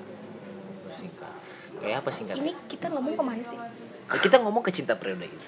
[0.92, 1.37] singkat.
[1.78, 2.36] Kayak apa singkat?
[2.38, 3.58] ini kita ngomong ke mana sih
[4.08, 5.44] Ya, kita ngomong ke cinta periode gitu.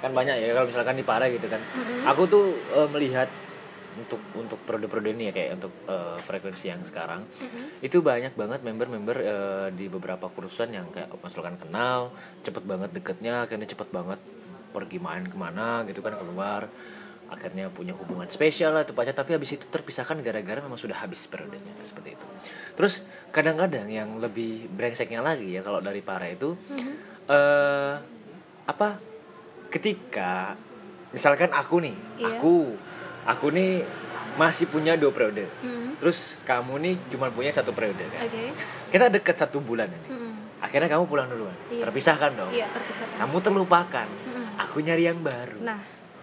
[0.00, 1.60] Kan banyak ya kalau misalkan di Pare gitu kan.
[1.60, 2.08] Mm-mm.
[2.08, 3.28] Aku tuh eh, melihat
[3.92, 7.84] untuk untuk periode-periode ini ya kayak untuk eh, frekuensi yang sekarang Mm-mm.
[7.84, 12.08] itu banyak banget member-member eh, di beberapa kursusan yang kayak misalkan kenal
[12.40, 14.16] cepet banget deketnya akhirnya cepet banget
[14.72, 16.72] pergi main ke mana gitu kan keluar
[17.32, 21.24] akhirnya punya hubungan spesial lah tuh pacar tapi habis itu terpisahkan gara-gara memang sudah habis
[21.24, 22.26] periodenya seperti itu
[22.72, 26.92] terus kadang-kadang yang lebih brengseknya lagi ya kalau dari para itu Mhm.
[27.26, 27.94] eh
[28.62, 29.00] apa
[29.68, 30.54] ketika
[31.10, 32.38] misalkan aku nih Iya.
[32.38, 32.54] aku
[33.24, 33.82] aku nih
[34.32, 35.98] masih punya dua periode Mhm.
[35.98, 38.44] terus kamu nih cuma punya satu periode kan oke
[38.88, 40.32] kita deket satu bulan ini Mhm.
[40.60, 41.84] akhirnya kamu pulang duluan Iya.
[41.84, 44.44] terpisahkan dong iya terpisahkan kamu terlupakan Mhm.
[44.58, 45.80] aku nyari yang baru nah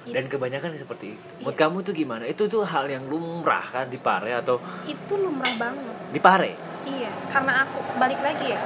[0.09, 1.61] i- dan kebanyakan seperti itu menurut Iya.
[1.61, 5.95] kamu tuh gimana itu tuh hal yang lumrah kan di pare atau itu lumrah banget
[6.09, 6.51] di pare
[6.81, 8.57] Iya, karena aku balik lagi ya,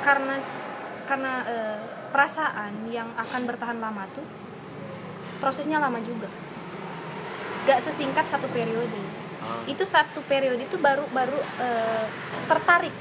[0.00, 0.42] karena
[1.04, 1.78] karena eh,
[2.08, 4.26] perasaan yang akan bertahan lama tuh
[5.38, 6.26] prosesnya lama juga.
[7.62, 8.98] Gak sesingkat satu periode.
[9.38, 12.04] Ah, Itu satu periode itu baru baru eh,
[12.44, 12.94] tertarik,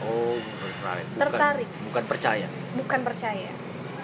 [0.00, 1.68] oh tertarik bukan, Tertarik.
[1.84, 3.50] bukan percaya bukan percaya.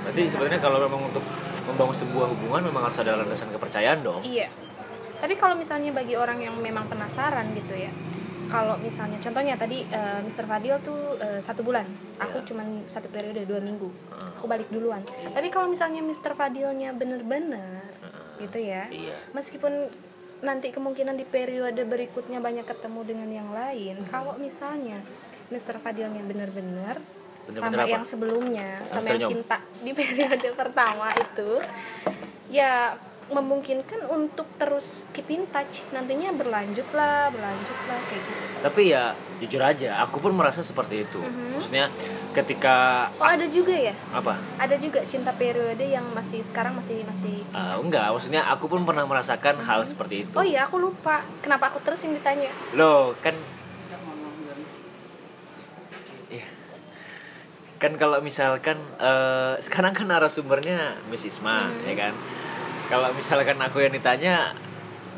[0.00, 1.24] berarti sebenarnya kalau memang untuk
[1.64, 4.48] membangun sebuah hubungan memang harus ada landasan kepercayaan dong Iya.
[5.20, 7.92] Tapi kalau misalnya bagi orang yang memang penasaran gitu ya,
[8.48, 10.48] kalau misalnya contohnya tadi eh, Mr.
[10.48, 11.84] Fadil tuh eh, satu bulan,
[12.16, 12.46] aku Iya.
[12.48, 15.04] cuman satu periode dua minggu, Ah, aku balik duluan.
[15.04, 16.32] Tapi kalau misalnya Mr.
[16.32, 19.92] Fadilnya bener-bener ah, gitu ya, iya meskipun
[20.40, 25.04] nanti kemungkinan di periode berikutnya banyak ketemu dengan yang lain, kalau misalnya
[25.52, 25.76] Mr.
[25.76, 26.96] Fadilnya bener-bener
[27.48, 27.94] Bener-bener sama apa?
[27.96, 31.50] yang sebelumnya, sama yang cinta di periode pertama itu,
[32.52, 32.98] ya
[33.30, 35.86] memungkinkan untuk terus keep in touch.
[35.94, 38.42] Nantinya berlanjut lah berlanjut lah kayak gitu.
[38.60, 41.22] Tapi ya jujur aja aku pun merasa seperti itu.
[41.22, 41.48] Mhm.
[41.56, 41.86] maksudnya
[42.34, 43.94] ketika oh ada juga ya?
[44.10, 44.34] Apa?
[44.58, 48.10] Ada juga cinta periode yang masih sekarang masih masih Ah, enggak.
[48.10, 50.34] Maksudnya aku pun pernah merasakan hal seperti itu.
[50.34, 51.22] Oh iya aku lupa.
[51.40, 52.50] Kenapa aku terus yang ditanya?
[52.74, 53.34] Loh, kan
[56.30, 56.46] Iya.
[57.80, 61.80] Kan kalau misalkan eh, sekarang kan narasumbernya Miss Isma, Mhm.
[61.82, 62.14] ya kan?
[62.86, 64.52] Kalau misalkan aku yang ditanya,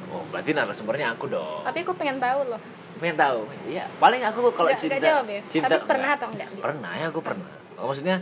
[0.09, 1.65] oh berarti narasumbernya aku dong.
[1.65, 2.61] tapi aku pengen tahu loh
[2.95, 3.51] Pengen tahu?
[3.67, 6.19] Iya, paling aku kalau cinta nggak jawab ya cinta tapi pernah enggak.
[6.21, 7.51] atau enggak Pernah ya, aku pernah.
[7.75, 8.17] Oh, maksudnya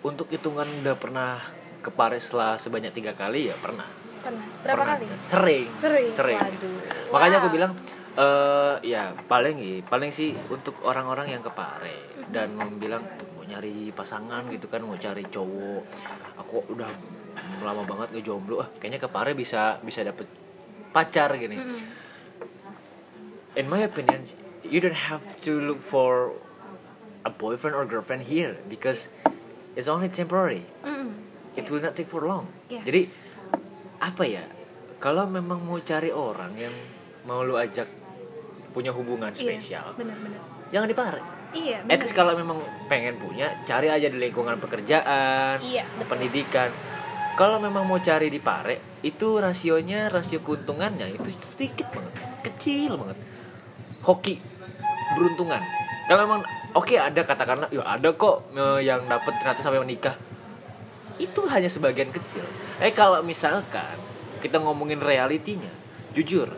[0.00, 1.30] untuk hitungan udah pernah
[1.78, 3.86] ke Paris setelah sebanyak tiga kali ya pernah.
[4.20, 4.96] pernah berapa Pernah.
[4.96, 5.66] kali Sering.
[5.78, 6.36] sering Sering.
[6.36, 6.76] waduh
[7.10, 7.54] Makanya aku Wow.
[7.54, 7.72] bilang
[8.12, 13.02] eh ya paling paling sih untuk orang-orang yang ke Pare dan mau bilang
[13.34, 15.82] mau nyari pasangan gitu kan mau cari cowok
[16.38, 16.90] aku udah
[17.62, 20.26] lama banget ngejomblo ah kayaknya ke Pare bisa bisa dapet
[20.90, 21.58] pacar gini
[23.54, 24.22] in my opinion
[24.66, 26.34] you don't have to look for
[27.26, 29.10] a boyfriend or girlfriend here because
[29.74, 30.66] it's only temporary
[31.56, 32.46] it will not take for long.
[32.70, 32.82] Iya.
[32.86, 33.02] Jadi
[34.00, 34.44] apa ya?
[35.00, 36.74] Kalau memang mau cari orang yang
[37.24, 37.88] mau lu ajak
[38.70, 41.22] punya hubungan spesial, iya, benar-benar jangan di Pare.
[41.54, 46.70] Iya At least kalau memang pengen punya, cari aja di lingkungan pekerjaan, iya betul pendidikan.
[47.38, 52.12] Kalau memang mau cari di Pare, itu rasionya, rasio keuntungannya itu sedikit banget,
[52.44, 53.18] kecil banget.
[54.04, 54.36] Hoki
[55.16, 55.62] beruntungan.
[56.10, 56.40] Kalau memang
[56.76, 58.50] oke ada katakanlah, ya ada kok
[58.84, 60.18] yang dapat ternyata sampai menikah.
[61.16, 62.44] Itu hanya sebagian kecil.
[62.82, 63.96] Eh kalau misalkan
[64.44, 65.70] kita ngomongin realitinya,
[66.12, 66.50] jujur,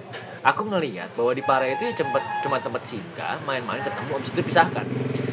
[0.43, 4.43] aku ngelihat bahwa di Pare itu ya cuma, cuma tempat singgah main-main ketemu habis itu
[4.43, 4.87] pisahkan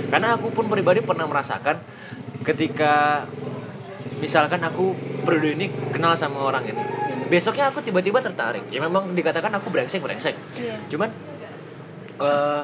[0.10, 1.82] karena aku pun pribadi pernah merasakan
[2.45, 3.26] ketika
[4.22, 4.93] misalkan aku
[5.26, 6.82] periode ini kenal sama orang ini
[7.30, 8.66] besoknya aku tiba-tiba tertarik.
[8.74, 10.36] Ya memang dikatakan aku brengsek brengsek.
[10.57, 10.76] Iya.
[10.89, 11.10] cuman
[12.20, 12.64] eh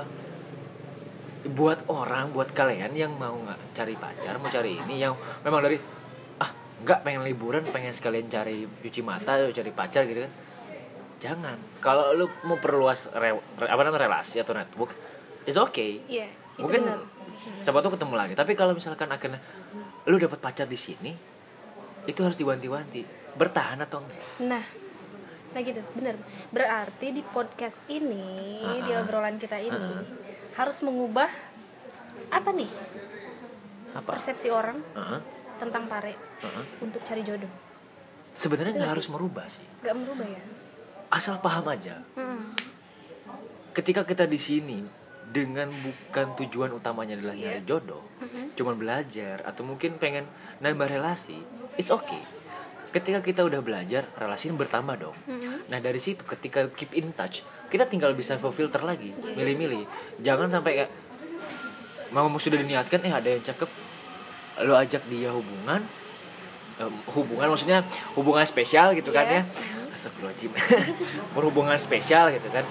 [1.46, 5.14] buat orang buat kalian yang mau nggak cari pacar mau cari ini yang
[5.46, 5.78] memang dari
[6.42, 6.50] ah
[6.82, 10.34] nggak pengen liburan pengen sekalian cari cuci mata cari pacar gitu kan
[11.26, 14.94] jangan kalau lu mau perluas re- re- apa namanya relasi atau network
[15.44, 16.86] it's okay itu mungkin
[17.62, 19.42] siapa tuh ketemu lagi tapi kalau misalkan akhirnya
[20.06, 21.12] lu dapat pacar di sini
[22.06, 23.02] itu harus diwanti-wanti
[23.34, 24.66] bertahan atau enggak Nah,
[25.52, 26.16] nah gitu, benar.
[26.48, 28.24] Berarti di podcast ini,
[28.78, 29.02] di Ah, ah.
[29.02, 30.06] obrolan kita ini Ah, ah.
[30.56, 31.28] harus mengubah
[32.28, 32.70] apa nih
[33.92, 35.20] apa persepsi orang Heeh,
[35.58, 36.66] tentang pare heeh.
[36.80, 37.52] untuk cari jodoh.
[38.32, 40.44] sebenarnya nggak nggak harus merubah sih Gak merubah ya?
[41.10, 42.54] Asal paham aja Hmm.
[43.72, 44.80] ketika kita di sini
[45.26, 47.58] dengan bukan tujuan utamanya adalah Iya.
[47.58, 48.56] nyari jodoh Mhm.
[48.56, 50.24] cuman belajar atau mungkin pengen
[50.60, 51.36] nambah relasi
[51.76, 52.22] it's okay
[52.92, 55.68] ketika kita udah belajar relasi ini bertambah dong Mhm.
[55.68, 59.36] nah dari situ ketika keep in touch kita tinggal bisa filter lagi Iya.
[59.36, 59.84] milih-milih
[60.22, 60.92] jangan sampai kayak
[62.14, 63.68] mau sudah diniatkan eh ada yang cakep
[64.64, 65.84] lo ajak dia hubungan
[66.76, 67.88] Em, hubungan maksudnya
[68.20, 69.36] hubungan spesial gitu kan Iya.
[69.40, 69.44] ya
[70.06, 70.52] Astagfirullahaladzim.
[71.36, 72.62] Berhubungan spesial gitu kan.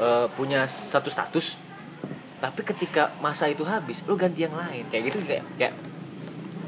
[0.00, 1.60] Eh, punya satu status.
[2.40, 4.88] Tapi ketika masa itu habis lu ganti yang lain.
[4.88, 5.74] Kayak gitu kayak kayak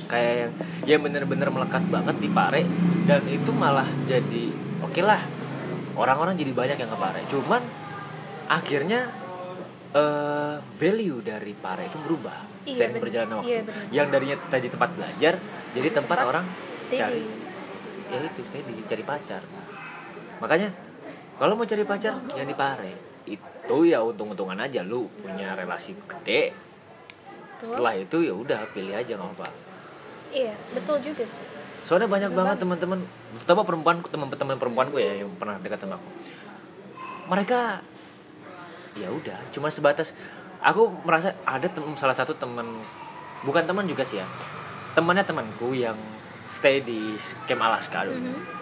[0.04, 0.52] kayak yang
[0.84, 2.62] yang bener-bener melekat banget di pare.
[3.08, 4.52] Dan itu malah jadi
[4.84, 5.24] oke lah.
[5.92, 7.20] Orang-orang jadi banyak yang ke pare.
[7.26, 7.62] Cuman
[8.46, 9.08] akhirnya
[9.92, 13.04] eh value dari pare itu berubah Iya, seiring bener.
[13.04, 13.50] berjalannya waktu.
[13.50, 13.84] Iya, bener.
[13.92, 15.34] yang darinya tadi tempat belajar
[15.74, 17.00] jadi tempat Tempat orang Steady.
[17.02, 17.22] cari
[18.08, 19.42] ya itu steady cari pacar
[20.42, 20.74] makanya
[21.38, 22.92] kalau mau cari pacar yang di pare
[23.24, 26.50] itu ya untung-untungan aja lu punya relasi gede.
[27.54, 27.78] Betul.
[27.78, 29.46] setelah itu ya udah pilih aja nggak apa
[30.28, 31.44] Iya, betul juga sih.
[31.82, 32.98] soalnya banyak banget teman-teman
[33.36, 36.08] terutama perempuan teman-teman perempuanku ya yang pernah dekat sama aku.
[37.28, 37.60] Mereka
[38.94, 40.12] ya udah cuma sebatas
[40.58, 42.82] aku merasa ada tem- salah satu teman
[43.42, 44.26] bukan teman juga sih ya.
[44.92, 45.96] Temannya temanku yang
[46.44, 47.14] stay di
[47.44, 48.16] camp Alaska dulu.
[48.16, 48.61] Mhm.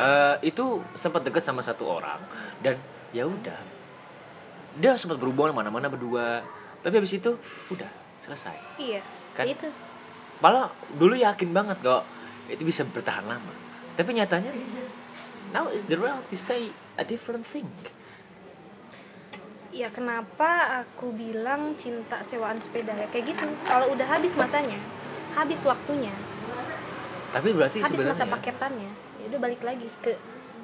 [0.00, 2.16] Eh, itu sempat deket sama satu orang
[2.64, 2.80] dan
[3.12, 3.58] ya udah
[4.80, 6.40] dia sempat berhubungan mana-mana berdua
[6.80, 7.36] tapi habis itu
[7.68, 7.90] udah
[8.24, 9.04] selesai Iya.
[9.36, 9.44] Kan?
[9.44, 9.68] Itu.
[10.40, 12.08] malah dulu yakin banget kok
[12.48, 13.52] itu bisa bertahan lama
[13.92, 14.48] tapi nyatanya
[15.52, 17.68] now is the reality say a different thing
[19.70, 23.46] Ya kenapa aku bilang cinta sewaan sepeda ya kayak gitu.
[23.62, 24.74] Kalau udah habis masanya,
[25.38, 26.10] habis waktunya,
[27.30, 30.18] tapi berarti habis masa paketannya, ya udah balik lagi ke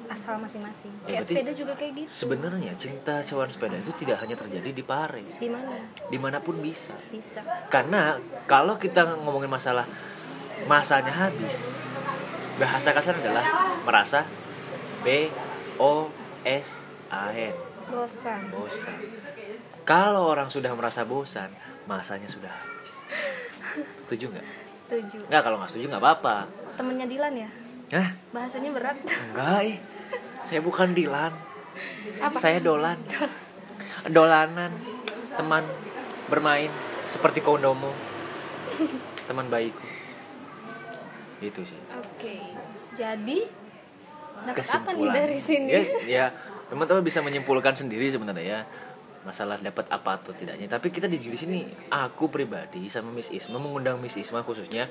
[0.07, 0.87] asal masing-masing.
[1.03, 2.07] Ya, Kayak sepeda juga kayak gitu.
[2.07, 5.83] sebenarnya cinta sewaan sepeda itu tidak hanya terjadi di Pare Di mana?
[6.05, 7.43] di mana pun bisa Bisa.
[7.67, 9.83] karena kalau kita ngomongin masalah
[10.63, 11.51] masanya habis
[12.55, 13.43] bahasa kasar adalah
[13.83, 14.23] merasa
[15.03, 15.27] B
[15.75, 16.07] O
[16.41, 17.51] S A N
[17.85, 18.47] Bosan.
[18.49, 18.99] bosan
[19.83, 21.51] kalau orang sudah merasa bosan
[21.83, 22.91] masanya sudah habis
[24.07, 25.19] setuju nggak Setuju.
[25.27, 27.49] nggak kalau nggak setuju nggak apa-apa Temennya Dilan ya?
[27.91, 28.09] Hah?
[28.35, 28.97] Bahasanya berat.
[29.31, 29.77] enggak eh
[30.47, 31.35] saya bukan Dilan.
[32.23, 32.37] Apa?
[32.39, 32.99] saya Dolan.
[34.15, 34.71] Dolanan.
[35.35, 35.63] Teman
[36.31, 36.71] bermain
[37.07, 37.91] seperti kondomo
[39.27, 39.87] teman baikku.
[41.43, 41.77] Itu sih.
[41.99, 42.39] Oke.
[42.95, 43.43] Jadi
[44.47, 45.13] dapat apa nih kesimpulan.
[45.13, 45.69] dari sini?
[45.69, 46.25] ya, ya.
[46.71, 48.59] Teman-teman bisa menyimpulkan sendiri sebenarnya ya.
[49.27, 50.71] Masalah dapat apa atau tidaknya.
[50.71, 54.87] Tapi kita di di sini aku pribadi sama Miss Isma mengundang Miss Isma khususnya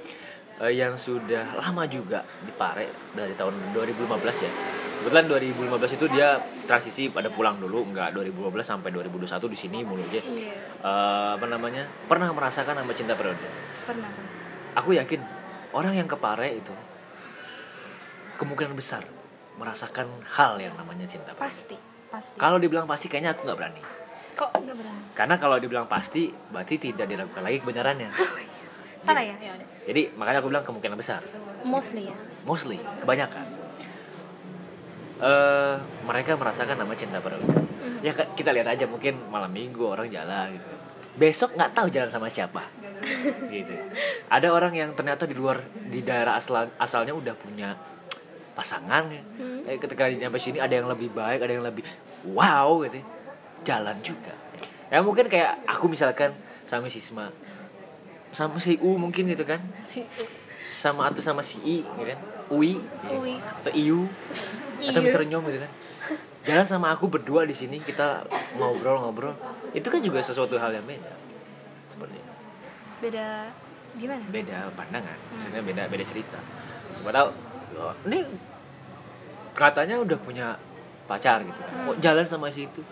[0.59, 4.53] eh, yang sudah lama juga di Pare dari tahun 2015 ya
[4.97, 6.29] kebetulan 2015 itu dia
[6.65, 10.57] transisi pada pulang dulu enggak 2015 sampai 2021 di sini mulu dia Iya.
[10.81, 13.47] Eh, apa namanya pernah merasakan nama cinta periode
[13.85, 14.11] Pernah.
[14.75, 15.21] aku yakin
[15.71, 16.73] orang yang ke Pare itu
[18.37, 19.05] kemungkinan besar
[19.57, 21.49] merasakan hal yang namanya cinta periode.
[21.49, 21.77] Pasti.
[22.13, 22.37] Pasti.
[22.37, 23.83] Kalau dibilang pasti kayaknya aku nggak berani.
[24.37, 25.01] Kok nggak berani?
[25.17, 28.09] Karena kalau dibilang pasti berarti tidak diragukan lagi kebenarannya.
[29.05, 29.33] Salah ya?
[29.41, 29.69] Ya udah.
[29.87, 31.23] Jadi makanya aku bilang kemungkinan besar.
[31.63, 32.17] Mostly ya.
[32.43, 33.47] Mostly, kebanyakan.
[35.17, 37.49] eh mereka merasakan nama cinta periode.
[37.49, 38.05] Mhm.
[38.05, 40.69] Ya kita lihat aja mungkin malam minggu orang jalan gitu.
[41.17, 42.69] Besok nggak tahu jalan sama siapa.
[43.55, 43.73] gitu.
[44.29, 47.73] Ada orang yang ternyata di luar di daerah asal asalnya udah punya
[48.53, 49.23] pasangan ya.
[49.41, 49.65] Hmm.
[49.65, 51.89] Tapi ketika nyampe sini ada yang lebih baik, ada yang lebih
[52.37, 53.01] wow gitu.
[53.65, 54.37] Jalan juga.
[54.93, 56.37] Ya mungkin kayak aku misalkan
[56.69, 57.33] sama si Sisma
[58.37, 59.65] sama si U mungkin gitu kan?
[59.81, 60.05] Si
[60.77, 62.21] sama atau sama si I gitu kan?
[62.53, 62.77] Ui.
[63.09, 63.41] Ui.
[63.41, 64.05] atau Iu
[64.85, 65.01] atau.
[65.01, 65.73] Mister Nyom gitu kan?
[66.45, 68.29] Jalan sama aku berdua di sini kita
[68.61, 69.33] ngobrol-ngobrol.
[69.73, 71.11] Itu kan juga sesuatu hal yang beda
[71.89, 72.33] seperti itu.
[73.01, 73.49] Beda
[73.97, 74.23] gimana?
[74.29, 76.39] Beda pandangan maksudnya beda beda cerita.
[77.01, 77.33] Padahal
[77.81, 78.21] oh, ini
[79.57, 80.61] katanya udah punya
[81.09, 81.73] pacar gitu kan?
[81.73, 81.87] Hmm.
[81.89, 82.85] kok jalan sama si itu?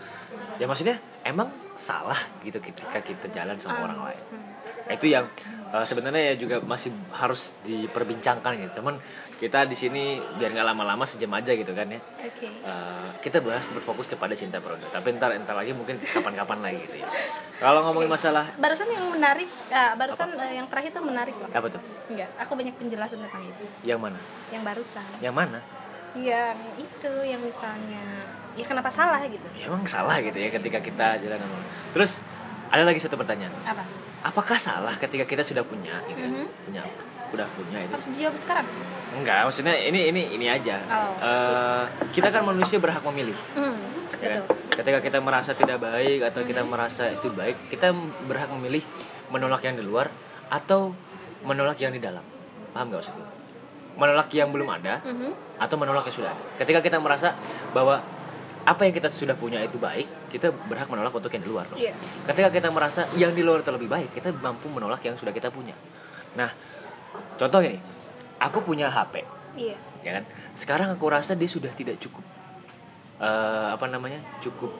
[0.57, 4.23] Ya maksudnya emang salah gitu ketika kita jalan sama Ah, orang lain?
[4.33, 4.54] hmm.
[4.85, 5.25] Nah, itu yang
[5.73, 8.71] uh, sebenarnya ya juga masih harus diperbincangkan gitu.
[8.81, 9.01] Cuman
[9.35, 11.99] kita di sini biar nggak lama-lama sejam aja gitu kan ya.
[12.21, 12.47] Oke.
[12.61, 14.85] Uh, kita bahas berfokus kepada cinta produk.
[14.93, 17.07] Tapi ntar ntar lagi mungkin kapan-kapan lagi gitu ya.
[17.57, 21.49] Kalau ngomongin masalah barusan yang menarik ah, barusan eh, yang terakhir tuh menarik loh.
[21.49, 21.81] Apa tuh?
[22.13, 23.65] Enggak aku banyak penjelasan tentang itu.
[23.81, 24.19] Yang mana?
[24.53, 25.09] Yang barusan.
[25.17, 25.59] Yang mana?
[26.15, 28.05] Yang itu yang misalnya
[28.55, 29.43] ya kenapa salah gitu.
[29.57, 31.59] Ya, emang salah gitu ya ketika kita jalan sama
[31.91, 32.23] terus
[32.71, 33.51] ada lagi satu pertanyaan.
[33.67, 33.83] Apa
[34.25, 36.27] apakah salah ketika kita sudah punya gitu ya?
[36.27, 36.47] Mhm.
[36.65, 36.83] punya
[37.27, 38.65] udah punya itu harus dijawab sekarang
[39.13, 41.13] enggak maksudnya ini ini ini aja Oh.
[41.19, 43.75] Eh, kita kan manusia berhak memilih hmm,
[44.17, 44.43] ya kan?
[44.73, 47.91] ketika kita merasa tidak baik atau kita merasa itu baik kita
[48.25, 48.81] berhak memilih
[49.27, 50.09] menolak yang di luar
[50.47, 50.93] atau
[51.41, 52.23] menolak yang di dalam
[52.71, 53.23] paham gak maksudku
[53.95, 55.31] menolak yang belum ada Mhm.
[55.57, 57.33] atau menolak yang sudah ada ketika kita merasa
[57.71, 58.03] bahwa
[58.65, 61.79] apa yang kita sudah punya itu baik kita berhak menolak untuk yang di luar dong.
[61.79, 61.95] Iya.
[62.27, 65.47] ketika kita merasa yang di luar itu lebih baik kita mampu menolak yang sudah kita
[65.47, 65.71] punya
[66.35, 66.51] nah
[67.35, 67.79] contoh gini
[68.37, 69.23] aku punya HP
[69.55, 70.23] iya ya kan
[70.53, 72.21] sekarang aku rasa dia sudah tidak cukup
[73.17, 74.75] eh, apa namanya cukup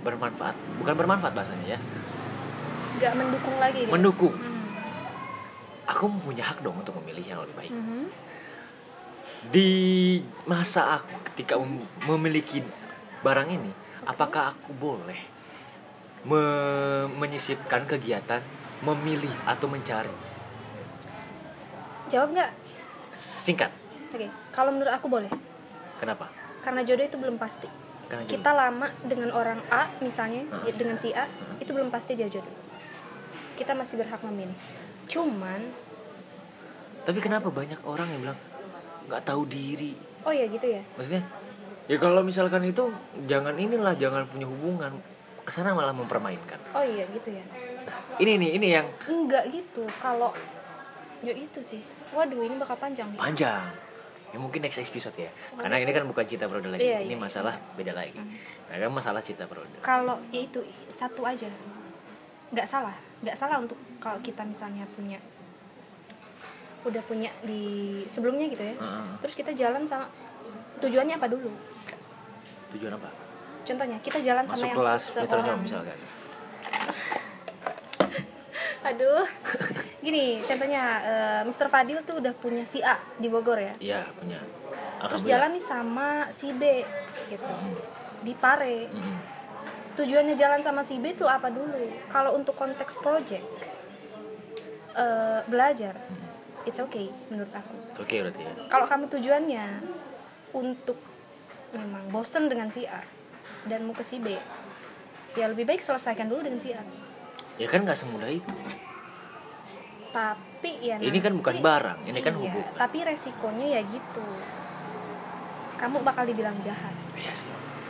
[0.00, 1.78] bermanfaat bukan bermanfaat bahasanya ya
[2.96, 3.90] nggak mendukung lagi gitu.
[3.90, 4.62] mendukung Mhm.
[5.84, 8.06] aku punya hak dong untuk memilih yang lebih baik Mhm.
[9.50, 9.70] di
[10.44, 12.62] masa aku ketika mem- memiliki
[13.20, 13.72] barang ini
[14.06, 15.18] apakah aku boleh
[16.22, 18.40] me- menyisipkan kegiatan
[18.80, 20.14] memilih atau mencari?
[22.06, 22.50] Jawab nggak?
[23.16, 23.70] Singkat.
[24.14, 25.28] Oke kalau menurut aku boleh.
[25.98, 26.30] Kenapa?
[26.62, 27.66] Karena jodoh itu belum pasti.
[28.06, 28.32] Karena jodoh.
[28.38, 30.74] kita lama dengan orang A misalnya Heeh.
[30.78, 31.26] dengan si A
[31.58, 32.54] itu belum pasti dia jodoh.
[33.58, 34.54] Kita masih berhak memilih.
[35.10, 35.60] Cuman
[37.06, 38.40] tapi kenapa banyak orang yang bilang
[39.06, 39.94] nggak tahu diri?
[40.26, 40.82] Oh ya gitu ya.
[40.98, 41.22] Maksudnya
[41.86, 42.90] ya kalau misalkan itu
[43.30, 44.92] jangan inilah jangan punya hubungan.
[45.46, 46.58] Ke sana malah mempermainkan.
[46.74, 47.44] Oh iya gitu ya.
[48.18, 50.34] Ini nih ini yang enggak gitu kalau
[51.22, 51.82] ya itu sih.
[52.10, 53.18] Waduh ini bakal panjang nih.
[53.18, 53.70] panjang.
[54.34, 55.30] Ya mungkin next episode ya.
[55.54, 56.82] Karena ini kan bukan cita produk lagi.
[56.82, 57.22] Iya, ini iya.
[57.22, 58.18] masalah beda lagi.
[58.66, 61.46] Nah kan masalah cita produk kalau ya itu satu aja.
[62.50, 62.98] Nggak salah.
[63.22, 65.22] Nggak salah untuk kalau kita misalnya punya
[66.86, 68.74] udah punya di sebelumnya gitu ya.
[68.78, 69.06] Heeh.
[69.18, 70.06] terus kita jalan sama
[70.78, 71.50] tujuannya apa dulu
[72.74, 73.10] tujuan apa?
[73.66, 75.96] Contohnya kita jalan sama masuk yang kelas Nyom seseorang misalkan.
[78.90, 79.26] Aduh.
[79.98, 81.66] Gini contohnya eh, Mr.
[81.66, 83.74] Fadil tuh udah punya si A di Bogor ya?
[83.82, 84.38] Iya punya.
[85.10, 86.86] Terus jalan nih sama si B
[87.26, 87.52] gitu.
[88.22, 88.86] Di Pare.
[88.90, 89.34] Mm-mm.
[89.96, 91.72] tujuannya jalan sama si B tuh apa dulu?
[92.12, 93.42] Kalau untuk konteks project
[94.94, 95.96] eh, belajar
[96.66, 97.76] it's okay menurut aku.
[98.02, 98.52] Oke berarti ya.
[98.68, 99.66] Kalau kamu tujuannya
[100.52, 100.98] untuk
[101.76, 103.00] memang bosen dengan si A
[103.64, 104.34] dan mau ke si B.
[105.32, 106.80] Ya lebih baik selesaikan dulu dengan si A.
[107.56, 108.56] Ya kan nggak semudah itu.
[110.08, 112.72] Tapi ya Ini kan bukan barang, ini kan iya, hubungan.
[112.74, 114.24] tapi resikonya ya gitu.
[115.76, 116.96] Kamu bakal dibilang jahat.
[117.12, 117.48] Iya sih.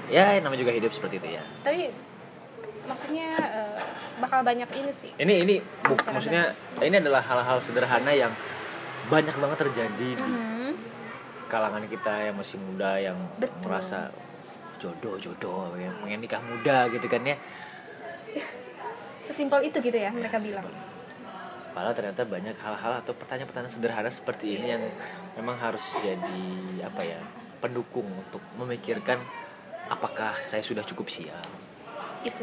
[0.08, 1.42] Ya namanya juga hidup seperti itu ya.
[1.62, 1.94] Tapi
[2.84, 3.78] maksudnya eh,
[4.18, 5.10] bakal banyak ini sih.
[5.14, 6.10] Ini ini bu- Masyarakat.
[6.10, 6.42] maksudnya
[6.80, 8.34] ini adalah hal-hal sederhana yang
[9.06, 10.70] banyak banget terjadi di Mhm.
[11.46, 13.60] Kalangan kita yang masih muda yang Betul.
[13.66, 14.10] merasa
[14.76, 17.36] jodoh jodoh yang pengen nikah muda gitu kan ya.
[19.24, 20.66] Sesimpel itu gitu ya mereka bilang.
[21.76, 24.84] Padahal ternyata banyak hal-hal atau pertanyaan-pertanyaan sederhana seperti ini yang
[25.36, 26.48] memang harus jadi
[26.80, 27.20] apa ya
[27.60, 29.20] pendukung untuk memikirkan
[29.92, 31.44] apakah saya sudah cukup siap.
[32.24, 32.42] gitu.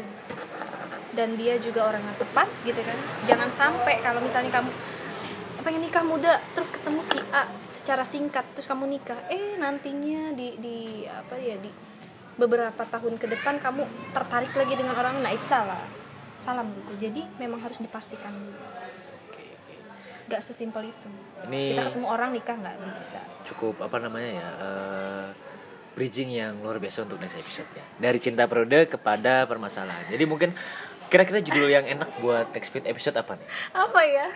[1.14, 2.98] Dan dia juga orang yang tepat gitu kan.
[3.26, 4.70] Jangan sampai kalau misalnya kamu
[5.64, 9.16] pengen nikah muda terus ketemu si A secara singkat terus kamu nikah.
[9.32, 10.76] Eh nantinya di di
[11.08, 11.72] apa ya di
[12.36, 15.80] beberapa tahun ke depan kamu tertarik lagi dengan orang nah itu salah.
[16.36, 18.30] Salah menurutku jadi memang harus dipastikan.
[18.36, 18.52] Dulu
[19.32, 19.74] Oke, oke.
[20.28, 21.08] nggak sesimpel itu.
[21.48, 23.20] Ini kita ketemu orang nikah nggak bisa.
[23.48, 25.26] cukup apa namanya ya eh,
[25.96, 27.84] bridging yang luar biasa untuk next episode ya.
[27.96, 30.12] Dari cinta periode kepada permasalahan.
[30.12, 30.52] Jadi mungkin
[31.08, 33.46] kira-kira judul yang enak buat next episode apa nih?
[33.70, 34.28] apa ya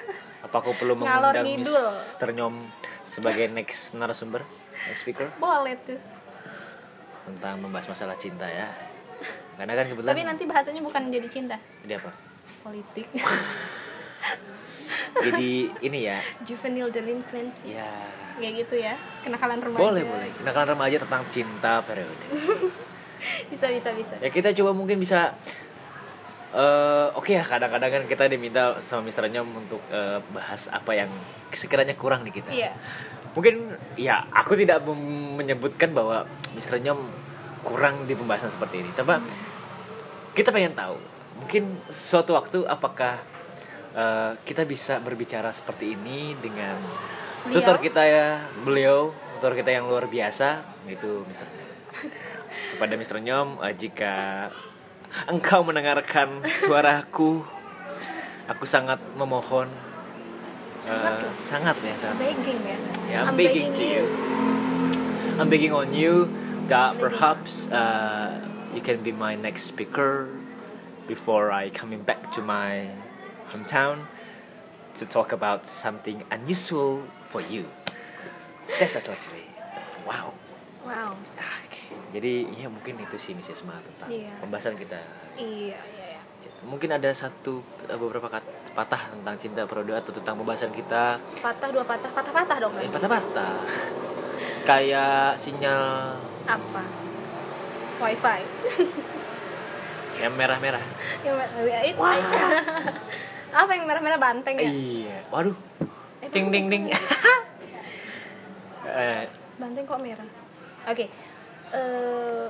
[0.48, 1.44] Apa aku perlu mengundang.
[1.44, 2.32] Mr.
[2.32, 2.72] Nyom
[3.04, 4.44] sebagai next narasumber,
[4.88, 6.00] next speaker boleh tuh
[7.28, 8.72] tentang membahas masalah cinta ya?
[9.60, 12.10] Karena kan kebetulan tapi nanti bahasanya bukan jadi cinta jadi apa?
[12.64, 13.06] politik
[15.18, 18.06] Jadi ini ya, juvenile delinquency ya
[18.38, 18.94] kayak gitu ya
[19.26, 20.28] kenakalan remaja boleh boleh.
[20.40, 22.24] Kenakalan remaja tentang cinta periode.
[23.50, 25.34] bisa bisa bisa ya kita coba mungkin bisa
[26.48, 31.12] eh oke ya kadang-kadang kan kita diminta sama Mister Nyom untuk eh, bahas apa yang
[31.52, 32.48] sekiranya kurang di kita.
[32.48, 32.72] Iya.
[33.36, 34.80] Mungkin ya aku tidak
[35.36, 36.24] menyebutkan bahwa
[36.56, 37.04] Mister Nyom
[37.60, 38.90] kurang di pembahasan seperti ini.
[38.96, 39.20] Tapi
[40.32, 40.96] kita pengen tahu
[41.36, 43.20] mungkin suatu waktu apakah
[43.92, 46.80] eh, kita bisa berbicara seperti ini dengan
[47.44, 47.60] Beliau?
[47.60, 48.26] tutor kita ya
[48.64, 51.68] beliau tutor kita yang luar biasa itu Mister Nyom.
[52.72, 54.14] Kepada Mister Nyom eh, jika
[55.28, 57.42] engkau mendengarkan suaraku
[58.48, 59.68] aku sangat memohon
[60.80, 62.76] sangat loh sangat ya sangat begging ya
[63.08, 64.04] Yeah, I'm, begging, to you.
[65.40, 66.28] I'm begging on you
[66.68, 67.00] that Begging.
[67.08, 68.36] perhaps uh,
[68.76, 70.28] you can be my next speaker
[71.08, 72.92] before I coming back to my
[73.48, 74.12] hometown
[75.00, 77.00] to talk about something unusual
[77.32, 77.64] for you.
[78.76, 79.48] That's actually
[80.04, 80.36] wow.
[80.84, 81.56] wow Ah,
[82.08, 83.62] jadi ya mungkin itu sih Mrs.
[83.62, 84.32] Ma tentang Iya.
[84.38, 84.96] pembahasan kita.
[85.36, 90.34] iya iya iya Mungkin ada satu eh, beberapa kata patah tentang cinta periode atau tentang
[90.34, 93.54] pembahasan kita sepatah dua patah patah patah dong Eh, kan patah-patah.
[94.64, 96.82] Kayak sinyal apa
[97.98, 98.40] wifi
[100.16, 100.82] yang merah-merah.
[101.20, 101.52] yang mer-
[101.84, 102.00] itu
[103.58, 105.18] apa yang merah merah banteng ya Iya.
[105.28, 105.56] Waduh.
[106.20, 106.84] Eh, Ding ding ding.
[106.86, 107.06] banteng.
[108.88, 109.22] eh,
[109.56, 110.26] banteng kok merah
[110.86, 111.06] oke
[111.74, 112.48] eh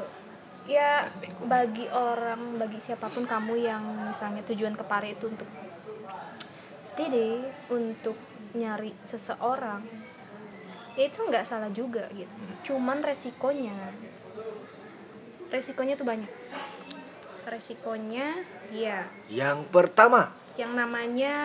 [0.68, 1.08] ya
[1.48, 5.48] bagi orang bagi siapa pun kamu yang misalnya tujuan ke Pare itu untuk
[6.84, 7.40] stay deh
[7.72, 8.16] untuk
[8.52, 9.84] nyari seseorang
[10.98, 12.34] ya itu nggak salah juga gitu.
[12.68, 13.94] Cuman resikonya
[15.48, 16.28] resikonya tuh banyak.
[17.48, 19.08] Resikonya ya.
[19.32, 20.36] Yang pertama.
[20.58, 21.36] yang namanya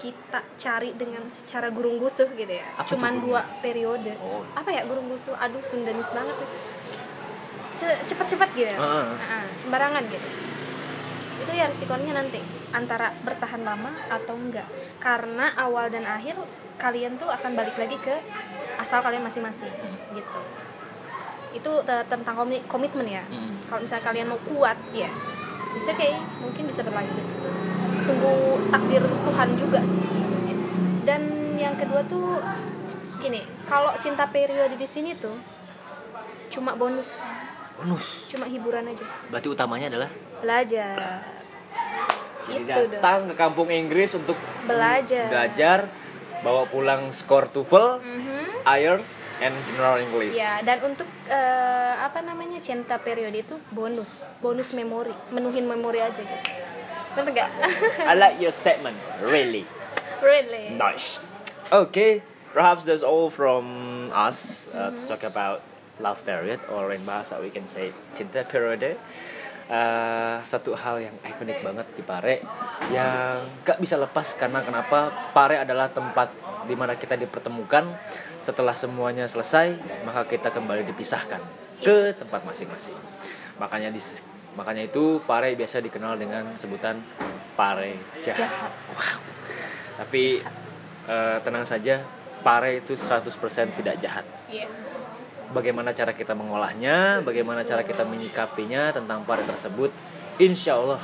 [0.00, 2.64] kita cari dengan secara gurung gusuh gitu ya.
[2.80, 4.16] Apa cuman dua periode.
[4.24, 4.40] Oh.
[4.56, 5.36] apa ya gurung gusuh?
[5.36, 6.50] Aduh sundanis banget nih.
[7.78, 8.74] Ce- cepet-cepet gitu.
[8.74, 9.14] Ah.
[9.14, 10.28] Nah, sembarangan gitu.
[11.38, 12.42] Itu ya risikonya nanti
[12.74, 14.66] antara bertahan lama atau enggak.
[14.98, 16.34] Karena awal dan akhir
[16.74, 18.14] kalian tuh akan balik lagi ke
[18.76, 19.70] asal kalian masing-masing
[20.10, 20.40] gitu.
[21.54, 23.22] Itu te- tentang komi- komitmen ya.
[23.24, 23.70] Mm.
[23.70, 25.10] kalau misalnya kalian mau kuat ya
[25.74, 26.18] it's okay.
[26.40, 27.26] Mungkin bisa berlanjut.
[28.04, 28.34] Tunggu
[28.68, 30.56] takdir Tuhan juga sih sebenarnya.
[31.04, 31.22] Dan
[31.54, 32.42] yang kedua tuh
[33.18, 35.34] gini kalau cinta periode di sini tuh
[36.48, 37.26] cuma bonus
[37.78, 38.26] Bonus.
[38.26, 41.22] cuma hiburan aja Berarti utamanya adalah belajar
[42.44, 44.32] jadi itu dong datang ke kampung Inggris untuk
[44.64, 45.28] Belajar.
[45.28, 45.78] belajar,
[46.40, 48.64] bawa pulang skor TOEFL, Mhm.
[48.64, 49.08] IELTS,
[49.38, 50.32] and General English.
[50.32, 56.18] ya dan untuk eh, apa namanya cinta periode itu bonus bonus memori menuhin memori aja
[56.18, 56.36] gitu
[57.14, 57.50] bener gak
[58.02, 58.96] I like your statement.
[59.20, 59.68] Really.
[60.18, 61.20] really Nice.
[61.68, 63.64] Okay, perhaps that's all from
[64.10, 65.04] us uh, to Mm-hmm.
[65.06, 65.60] talk about
[65.98, 68.96] love period or in bahasa we can say cinta periode.
[69.68, 72.40] Uh, satu hal yang ikonik banget di Pare
[72.88, 76.32] yang gak bisa lepas karena kenapa Pare adalah tempat
[76.64, 77.92] di mana kita dipertemukan
[78.40, 79.76] setelah semuanya selesai
[80.08, 81.44] maka kita kembali dipisahkan
[81.84, 82.96] ke tempat masing-masing
[83.60, 84.00] makanya di
[84.56, 87.04] makanya itu Pare biasa dikenal dengan sebutan
[87.52, 87.92] Pare
[88.24, 88.72] jahat, Jahat.
[88.96, 89.20] wow
[90.00, 90.40] tapi
[91.04, 92.00] eh, tenang saja
[92.40, 93.36] pare itu 100%
[93.76, 94.64] tidak jahat Iya.
[95.52, 99.90] Bagaimana cara kita mengolahnya bagaimana cara kita menyikapinya tentang pare tersebut.
[100.38, 101.02] Insya Allah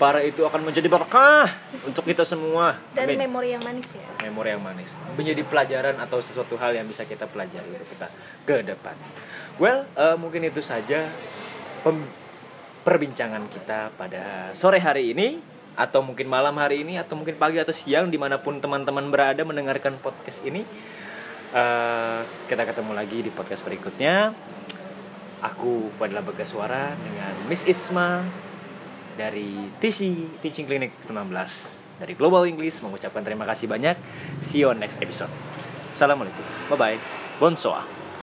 [0.00, 1.46] pare itu akan menjadi berkah
[1.86, 2.80] untuk kita semua.
[2.96, 3.28] Dan Amin.
[3.28, 4.06] memori yang manis ya.
[4.26, 4.90] Memori yang manis.
[5.14, 8.06] Menjadi pelajaran atau sesuatu hal yang bisa kita pelajari untuk kita
[8.42, 8.96] ke depan.
[9.60, 11.06] Well eh, mungkin itu saja
[12.82, 17.72] perbincangan kita pada sore hari ini atau mungkin malam hari ini atau mungkin pagi atau
[17.72, 20.68] siang di mana pun teman-teman berada mendengarkan podcast ini
[21.52, 24.32] Eh, kita ketemu lagi di podcast berikutnya.
[25.44, 28.24] Aku Fadila Bagaswara dengan Miss Isma
[29.20, 31.28] dari TC Teaching Clinic 19
[32.00, 34.00] dari Global English mengucapkan terima kasih banyak.
[34.40, 35.28] See you on next episode.
[35.92, 36.40] Assalamualaikum.
[36.72, 36.98] Bye bye
[37.36, 38.01] bonsoir